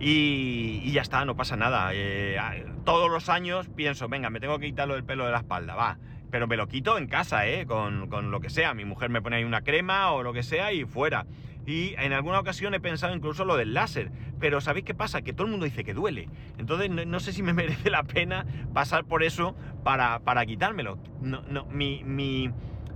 Y, 0.06 0.92
ya 0.92 1.00
está, 1.00 1.24
no 1.24 1.34
pasa 1.34 1.56
nada. 1.56 1.92
Eh, 1.94 2.36
todos 2.84 3.10
los 3.10 3.30
años 3.30 3.70
pienso, 3.74 4.06
venga, 4.06 4.28
me 4.28 4.38
tengo 4.38 4.58
que 4.58 4.66
quitarlo 4.66 4.94
del 4.94 5.04
pelo 5.04 5.24
de 5.24 5.32
la 5.32 5.38
espalda, 5.38 5.74
va 5.74 5.98
pero 6.30 6.48
me 6.48 6.56
lo 6.56 6.66
quito 6.66 6.98
en 6.98 7.06
casa, 7.06 7.46
¿eh? 7.46 7.64
Con, 7.64 8.10
lo 8.32 8.40
que 8.40 8.50
sea. 8.50 8.74
Mi 8.74 8.84
mujer 8.84 9.08
me 9.08 9.22
pone 9.22 9.36
ahí 9.36 9.44
una 9.44 9.62
crema 9.62 10.10
o 10.10 10.24
lo 10.24 10.32
que 10.32 10.42
sea 10.42 10.72
y 10.72 10.84
fuera. 10.84 11.26
Y 11.64 11.94
en 11.96 12.12
alguna 12.12 12.40
ocasión 12.40 12.74
he 12.74 12.80
pensado 12.80 13.14
incluso 13.14 13.44
lo 13.44 13.56
del 13.56 13.72
láser. 13.72 14.10
Pero 14.40 14.60
¿sabéis 14.60 14.84
qué 14.84 14.94
pasa? 14.94 15.22
Que 15.22 15.32
todo 15.32 15.44
el 15.44 15.52
mundo 15.52 15.64
dice 15.64 15.84
que 15.84 15.94
duele. 15.94 16.28
Entonces 16.58 16.90
no, 16.90 17.20
sé 17.20 17.32
si 17.32 17.44
me 17.44 17.52
merece 17.54 17.88
la 17.88 18.02
pena 18.02 18.46
pasar 18.72 19.04
por 19.04 19.22
eso 19.22 19.54
para, 19.84 20.44
quitármelo. 20.44 20.98
No, 21.20 21.42
no, 21.42 21.66
mi, 21.66 22.02
mi, 22.02 22.50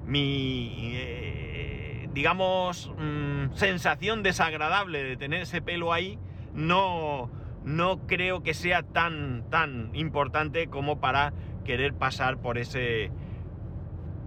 mi 0.04 0.90
eh, 0.96 2.08
digamos, 2.12 2.90
mm, 2.98 3.54
sensación 3.54 4.24
desagradable 4.24 5.04
de 5.04 5.16
tener 5.16 5.42
ese 5.42 5.62
pelo 5.62 5.92
ahí 5.92 6.18
no, 6.58 7.30
no 7.64 8.06
creo 8.06 8.42
que 8.42 8.52
sea 8.52 8.82
tan, 8.82 9.48
tan 9.48 9.90
importante 9.94 10.66
como 10.66 11.00
para 11.00 11.32
querer 11.64 11.94
pasar 11.94 12.38
por 12.38 12.58
ese, 12.58 13.12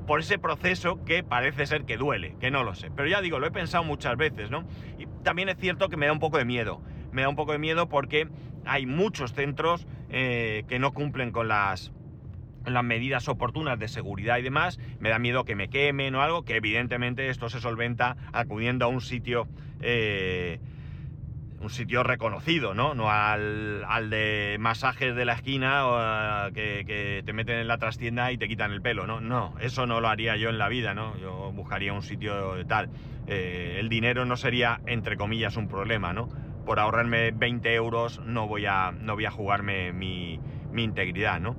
por 0.08 0.22
ese 0.22 0.40
proceso 0.40 1.04
que 1.04 1.24
parece 1.24 1.66
ser 1.66 1.84
que 1.84 1.98
duele, 1.98 2.38
que 2.40 2.50
no 2.50 2.64
lo 2.64 2.74
sé. 2.74 2.90
Pero 2.96 3.10
ya 3.10 3.22
digo, 3.22 3.40
lo 3.40 3.48
he 3.48 3.52
pensado 3.52 3.84
muchas 3.84 4.16
veces, 4.16 4.50
¿no? 4.50 4.66
Y 4.98 5.08
también 5.24 5.50
es 5.50 5.58
cierto 5.58 5.90
que 5.90 5.98
me 5.98 6.06
da 6.06 6.14
un 6.14 6.20
poco 6.20 6.38
de 6.38 6.46
miedo. 6.46 6.82
Me 7.12 7.24
da 7.24 7.30
un 7.30 7.36
poco 7.36 7.52
de 7.52 7.60
miedo 7.60 7.90
porque 7.90 8.30
hay 8.66 8.86
muchos 8.86 9.34
centros 9.34 9.86
eh, 10.10 10.64
que 10.70 10.80
no 10.80 10.94
cumplen 10.94 11.32
con 11.32 11.50
las, 11.50 11.92
las 12.66 12.84
medidas 12.86 13.28
oportunas 13.28 13.78
de 13.78 13.90
seguridad 13.90 14.38
y 14.38 14.44
demás. 14.44 14.80
Me 15.02 15.10
da 15.10 15.20
miedo 15.20 15.44
que 15.44 15.58
me 15.58 15.68
quemen 15.68 16.16
o 16.16 16.22
algo, 16.22 16.46
que 16.46 16.56
evidentemente 16.56 17.28
esto 17.28 17.50
se 17.50 17.60
solventa 17.60 18.16
acudiendo 18.32 18.86
a 18.86 18.88
un 18.88 19.02
sitio... 19.02 19.50
Eh, 19.82 20.62
un 21.62 21.70
sitio 21.70 22.04
reconocido, 22.04 22.74
¿no? 22.74 22.94
No 22.96 23.12
al, 23.12 23.84
al 23.88 24.10
de 24.10 24.58
masajes 24.60 25.16
de 25.16 25.26
la 25.26 25.34
esquina 25.34 25.86
o 25.86 26.52
que, 26.54 27.24
te 27.26 27.34
meten 27.34 27.58
en 27.58 27.68
la 27.68 27.78
trastienda 27.78 28.32
y 28.32 28.38
te 28.38 28.48
quitan 28.48 28.72
el 28.72 28.82
pelo, 28.82 29.08
¿no? 29.08 29.22
No, 29.22 29.56
eso 29.60 29.86
no 29.86 30.02
lo 30.02 30.08
haría 30.08 30.36
yo 30.38 30.50
en 30.50 30.58
la 30.58 30.70
vida, 30.70 30.94
¿no? 30.94 31.18
Yo 31.18 31.52
buscaría 31.54 31.94
un 31.94 32.02
sitio 32.02 32.56
de 32.56 32.66
tal. 32.66 32.90
Eh, 33.28 33.78
el 33.80 33.90
dinero 33.90 34.26
no 34.26 34.38
sería, 34.38 34.82
entre 34.88 35.18
comillas, 35.18 35.56
un 35.58 35.68
problema, 35.68 36.14
¿no? 36.14 36.30
por 36.66 36.80
ahorrarme 36.80 37.32
20 37.32 37.74
euros 37.74 38.22
no 38.26 38.48
voy 38.48 38.66
a, 38.66 38.92
no 38.92 39.16
voy 39.16 39.26
a 39.26 39.32
jugarme 39.32 39.92
mi, 39.94 40.40
mi 40.72 40.84
integridad, 40.84 41.40
¿no? 41.40 41.56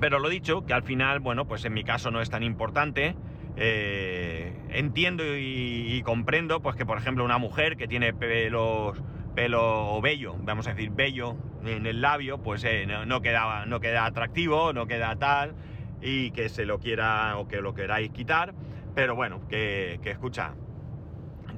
Pero 0.00 0.18
lo 0.18 0.28
dicho, 0.28 0.64
que 0.64 0.72
al 0.72 0.82
final, 0.82 1.20
bueno, 1.20 1.46
pues 1.46 1.64
en 1.64 1.74
mi 1.74 1.84
caso 1.84 2.10
no 2.10 2.20
es 2.20 2.30
tan 2.30 2.42
importante. 2.42 3.14
Eh, 3.56 4.52
entiendo 4.70 5.24
y, 5.36 6.00
comprendo, 6.04 6.60
pues 6.60 6.76
que 6.76 6.86
por 6.86 6.98
ejemplo 6.98 7.24
una 7.24 7.38
mujer 7.38 7.76
que 7.76 7.86
tiene 7.88 8.12
pelos, 8.12 9.02
pelo 9.34 10.00
bello, 10.00 10.36
vamos 10.40 10.66
a 10.66 10.70
decir 10.70 10.90
bello 10.90 11.36
en 11.64 11.86
el 11.86 12.00
labio, 12.00 12.38
pues 12.38 12.64
eh, 12.64 12.86
no, 12.86 13.20
queda, 13.20 13.66
no 13.66 13.80
queda 13.80 14.06
atractivo, 14.06 14.72
no 14.72 14.86
queda 14.86 15.16
tal, 15.16 15.54
y 16.00 16.30
que 16.30 16.48
se 16.48 16.64
lo 16.64 16.78
quiera 16.78 17.36
o 17.36 17.48
que 17.48 17.60
lo 17.60 17.74
queráis 17.74 18.10
quitar. 18.10 18.54
Pero 18.94 19.14
bueno, 19.14 19.40
que, 19.48 20.00
que 20.02 20.10
escucha, 20.10 20.54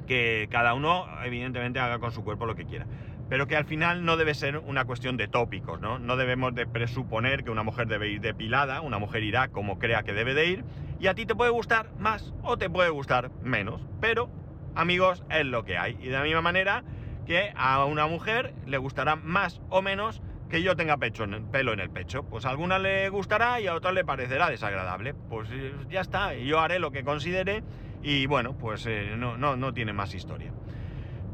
que 0.06 0.48
cada 0.50 0.74
uno 0.74 1.06
evidentemente 1.24 1.78
haga 1.78 1.98
con 1.98 2.12
su 2.12 2.24
cuerpo 2.24 2.46
lo 2.46 2.54
que 2.54 2.66
quiera 2.66 2.86
pero 3.28 3.46
que 3.46 3.56
al 3.56 3.64
final 3.64 4.04
no 4.04 4.16
debe 4.16 4.34
ser 4.34 4.58
una 4.58 4.84
cuestión 4.84 5.16
de 5.16 5.28
tópicos, 5.28 5.80
¿no? 5.80 5.98
No 5.98 6.16
debemos 6.16 6.54
de 6.54 6.66
presuponer 6.66 7.44
que 7.44 7.50
una 7.50 7.62
mujer 7.62 7.86
debe 7.88 8.08
ir 8.08 8.20
depilada, 8.20 8.80
una 8.80 8.98
mujer 8.98 9.22
irá 9.22 9.48
como 9.48 9.78
crea 9.78 10.02
que 10.02 10.12
debe 10.12 10.34
de 10.34 10.46
ir, 10.46 10.64
y 11.00 11.06
a 11.06 11.14
ti 11.14 11.26
te 11.26 11.34
puede 11.34 11.50
gustar 11.50 11.90
más 11.98 12.34
o 12.42 12.56
te 12.58 12.70
puede 12.70 12.90
gustar 12.90 13.30
menos, 13.42 13.80
pero, 14.00 14.30
amigos, 14.74 15.24
es 15.30 15.46
lo 15.46 15.64
que 15.64 15.78
hay. 15.78 15.96
Y 16.00 16.06
de 16.06 16.12
la 16.12 16.22
misma 16.22 16.42
manera 16.42 16.84
que 17.26 17.52
a 17.56 17.84
una 17.84 18.06
mujer 18.06 18.54
le 18.66 18.78
gustará 18.78 19.16
más 19.16 19.60
o 19.68 19.82
menos 19.82 20.22
que 20.52 20.62
yo 20.62 20.76
tenga 20.76 20.98
pecho 20.98 21.24
en 21.24 21.46
pelo 21.46 21.72
en 21.72 21.80
el 21.80 21.88
pecho. 21.88 22.24
Pues 22.24 22.44
a 22.44 22.50
alguna 22.50 22.78
le 22.78 23.08
gustará 23.08 23.58
y 23.60 23.68
a 23.68 23.74
otra 23.74 23.90
le 23.90 24.04
parecerá 24.04 24.50
desagradable. 24.50 25.14
Pues 25.14 25.48
eh, 25.50 25.72
ya 25.88 26.02
está, 26.02 26.34
yo 26.34 26.60
haré 26.60 26.78
lo 26.78 26.90
que 26.90 27.04
considere 27.04 27.62
y 28.02 28.26
bueno, 28.26 28.54
pues 28.58 28.84
eh, 28.86 29.14
no, 29.16 29.38
no, 29.38 29.56
no 29.56 29.72
tiene 29.72 29.94
más 29.94 30.14
historia. 30.14 30.52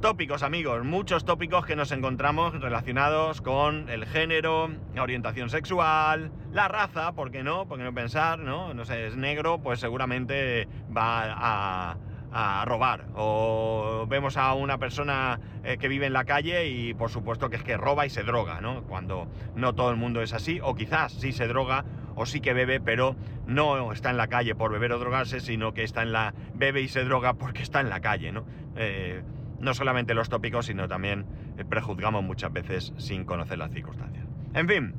Tópicos, 0.01 0.45
amigos, 0.45 0.85
muchos 0.85 1.25
tópicos 1.25 1.67
que 1.67 1.75
nos 1.75 1.91
encontramos 1.91 2.61
relacionados 2.61 3.41
con 3.41 3.89
el 3.89 4.07
género, 4.07 4.71
orientación 4.97 5.51
sexual, 5.51 6.31
la 6.53 6.69
raza, 6.69 7.11
¿por 7.15 7.33
qué 7.33 7.43
no? 7.43 7.67
¿Por 7.67 7.79
qué 7.79 7.85
no 7.85 7.93
pensar, 7.93 8.39
no? 8.39 8.75
No 8.75 8.85
sé, 8.85 9.09
es 9.09 9.17
negro, 9.17 9.59
pues 9.59 9.81
seguramente 9.81 10.69
va 10.97 11.97
a, 12.31 12.65
robar. 12.65 13.07
O 13.17 14.07
vemos 14.09 14.37
a 14.37 14.55
una 14.55 14.79
persona 14.79 15.41
eh, 15.65 15.79
que 15.79 15.89
vive 15.89 16.07
en 16.07 16.13
la 16.13 16.25
calle 16.25 16.69
y 16.69 16.95
por 16.95 17.11
supuesto 17.11 17.51
que 17.51 17.57
es 17.57 17.65
que 17.65 17.77
roba 17.77 18.07
y 18.07 18.11
se 18.11 18.23
droga, 18.23 18.61
¿no? 18.61 18.85
Cuando 18.85 19.27
no 19.57 19.75
todo 19.75 19.91
el 19.91 19.97
mundo 19.97 20.23
es 20.23 20.33
así, 20.33 20.61
o 20.63 20.77
quizás 20.77 21.13
sí 21.13 21.33
se 21.33 21.49
droga 21.49 21.85
o 22.15 22.25
sí 22.25 22.41
que 22.41 22.53
bebe, 22.53 22.81
pero 22.81 23.17
no 23.47 23.91
está 23.93 24.11
en 24.11 24.17
la 24.17 24.29
calle 24.29 24.55
por 24.55 24.71
beber 24.71 24.93
o 24.93 25.01
drogarse, 25.01 25.41
sino 25.41 25.75
que 25.75 25.83
está 25.83 26.03
en 26.03 26.13
la 26.13 26.35
bebe 26.55 26.83
y 26.83 26.89
se 26.89 27.03
droga 27.03 27.35
porque 27.35 27.63
está 27.63 27.81
en 27.81 27.89
la 27.89 28.01
calle, 28.01 28.31
¿no? 28.31 28.45
Eh, 28.77 29.23
no 29.61 29.75
solamente 29.75 30.15
los 30.15 30.29
tópicos, 30.29 30.67
sino 30.67 30.89
también 30.89 31.27
eh, 31.57 31.65
prejuzgamos 31.65 32.23
muchas 32.23 32.53
veces 32.53 32.93
sin 32.97 33.25
conocer 33.25 33.59
las 33.59 33.73
circunstancias. 33.73 34.27
En 34.55 34.69
fin, 34.69 34.95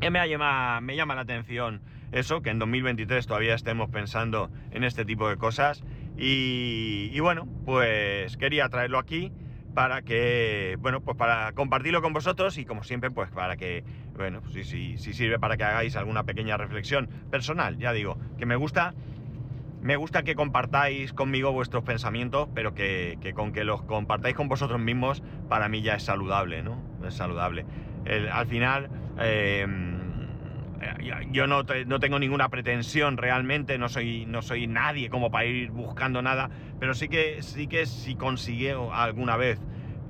me 0.00 0.28
llama, 0.28 0.80
me 0.80 0.96
llama 0.96 1.14
la 1.14 1.22
atención 1.22 1.80
eso, 2.12 2.40
que 2.40 2.50
en 2.50 2.58
2023 2.58 3.26
todavía 3.26 3.54
estemos 3.54 3.90
pensando 3.90 4.50
en 4.70 4.84
este 4.84 5.04
tipo 5.04 5.28
de 5.28 5.36
cosas. 5.36 5.82
Y, 6.16 7.18
bueno, 7.20 7.46
pues 7.64 8.36
quería 8.36 8.68
traerlo 8.68 8.98
aquí 8.98 9.32
para 9.74 10.02
que, 10.02 10.76
bueno, 10.80 11.00
pues 11.00 11.16
para 11.16 11.52
compartirlo 11.52 12.02
con 12.02 12.12
vosotros 12.12 12.58
y 12.58 12.64
como 12.64 12.82
siempre, 12.82 13.10
pues 13.10 13.30
para 13.30 13.56
que, 13.56 13.84
bueno, 14.16 14.40
pues 14.40 14.66
si, 14.66 14.96
si 14.98 15.12
sirve 15.12 15.38
para 15.38 15.56
que 15.56 15.64
hagáis 15.64 15.94
alguna 15.94 16.24
pequeña 16.24 16.56
reflexión 16.56 17.08
personal, 17.30 17.78
ya 17.78 17.92
digo, 17.92 18.18
que 18.38 18.46
me 18.46 18.56
gusta 18.56 18.94
me 19.80 19.96
gusta 19.96 20.22
que 20.22 20.34
compartáis 20.34 21.12
conmigo 21.12 21.52
vuestros 21.52 21.84
pensamientos, 21.84 22.48
pero 22.54 22.74
que, 22.74 23.18
con 23.34 23.52
que 23.52 23.64
los 23.64 23.82
compartáis 23.82 24.34
con 24.34 24.48
vosotros 24.48 24.80
mismos, 24.80 25.22
para 25.48 25.68
mí 25.68 25.82
ya 25.82 25.94
es 25.94 26.02
saludable, 26.02 26.62
¿no? 26.62 26.82
Es 27.06 27.14
saludable. 27.14 27.64
al 28.32 28.46
final, 28.46 28.90
em, 29.18 29.98
yo 31.30 31.46
no, 31.46 31.64
tengo 31.64 32.18
ninguna 32.18 32.48
pretensión 32.48 33.16
realmente, 33.16 33.78
no 33.78 33.88
soy, 33.88 34.26
no 34.26 34.42
soy 34.42 34.66
nadie 34.66 35.10
como 35.10 35.30
para 35.30 35.44
ir 35.44 35.70
buscando 35.70 36.22
nada, 36.22 36.50
pero 36.80 36.94
sí 36.94 37.08
que, 37.08 37.42
sí 37.42 37.66
que 37.68 37.86
si 37.86 38.16
consigo 38.16 38.92
alguna 38.92 39.36
vez 39.36 39.60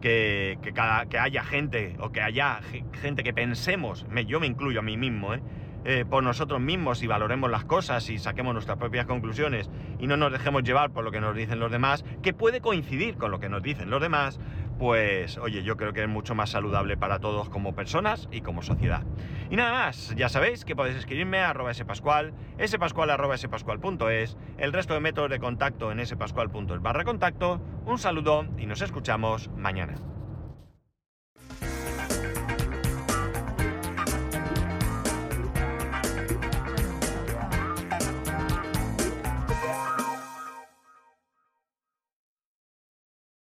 que, 0.00 0.58
que 0.62 1.18
haya 1.18 1.42
gente, 1.42 1.96
o 1.98 2.10
que 2.10 2.22
haya 2.22 2.60
gente 3.02 3.22
que 3.22 3.34
pensemos, 3.34 4.06
yo 4.26 4.40
me 4.40 4.46
incluyo 4.46 4.80
a 4.80 4.82
mí 4.82 4.96
mismo, 4.96 5.34
¿eh? 5.34 5.42
Eh, 5.84 6.04
por 6.08 6.22
nosotros 6.22 6.60
mismos 6.60 7.02
y 7.02 7.06
valoremos 7.06 7.50
las 7.50 7.64
cosas 7.64 8.10
y 8.10 8.18
saquemos 8.18 8.52
nuestras 8.52 8.78
propias 8.78 9.06
conclusiones 9.06 9.70
y 9.98 10.06
no 10.06 10.16
nos 10.16 10.32
dejemos 10.32 10.64
llevar 10.64 10.90
por 10.90 11.04
lo 11.04 11.12
que 11.12 11.20
nos 11.20 11.34
dicen 11.34 11.60
los 11.60 11.70
demás, 11.70 12.04
que 12.22 12.34
puede 12.34 12.60
coincidir 12.60 13.16
con 13.16 13.30
lo 13.30 13.38
que 13.38 13.48
nos 13.48 13.62
dicen 13.62 13.88
los 13.88 14.00
demás, 14.00 14.40
pues 14.78 15.38
oye, 15.38 15.62
yo 15.62 15.76
creo 15.76 15.92
que 15.92 16.02
es 16.02 16.08
mucho 16.08 16.34
más 16.34 16.50
saludable 16.50 16.96
para 16.96 17.20
todos 17.20 17.48
como 17.48 17.74
personas 17.74 18.28
y 18.32 18.40
como 18.40 18.62
sociedad. 18.62 19.04
Y 19.50 19.56
nada 19.56 19.72
más, 19.72 20.14
ya 20.16 20.28
sabéis 20.28 20.64
que 20.64 20.76
podéis 20.76 20.96
escribirme 20.96 21.38
a 21.38 21.50
arroba 21.50 21.72
spascual, 21.72 22.34
spascual 22.66 23.10
arroba 23.10 23.36
spascual.es, 23.36 24.36
el 24.58 24.72
resto 24.72 24.94
de 24.94 25.00
métodos 25.00 25.30
de 25.30 25.38
contacto 25.38 25.92
en 25.92 26.04
spascual.es 26.04 26.82
barra 26.82 27.04
contacto, 27.04 27.60
un 27.86 27.98
saludo 27.98 28.46
y 28.58 28.66
nos 28.66 28.82
escuchamos 28.82 29.50
mañana. 29.56 29.94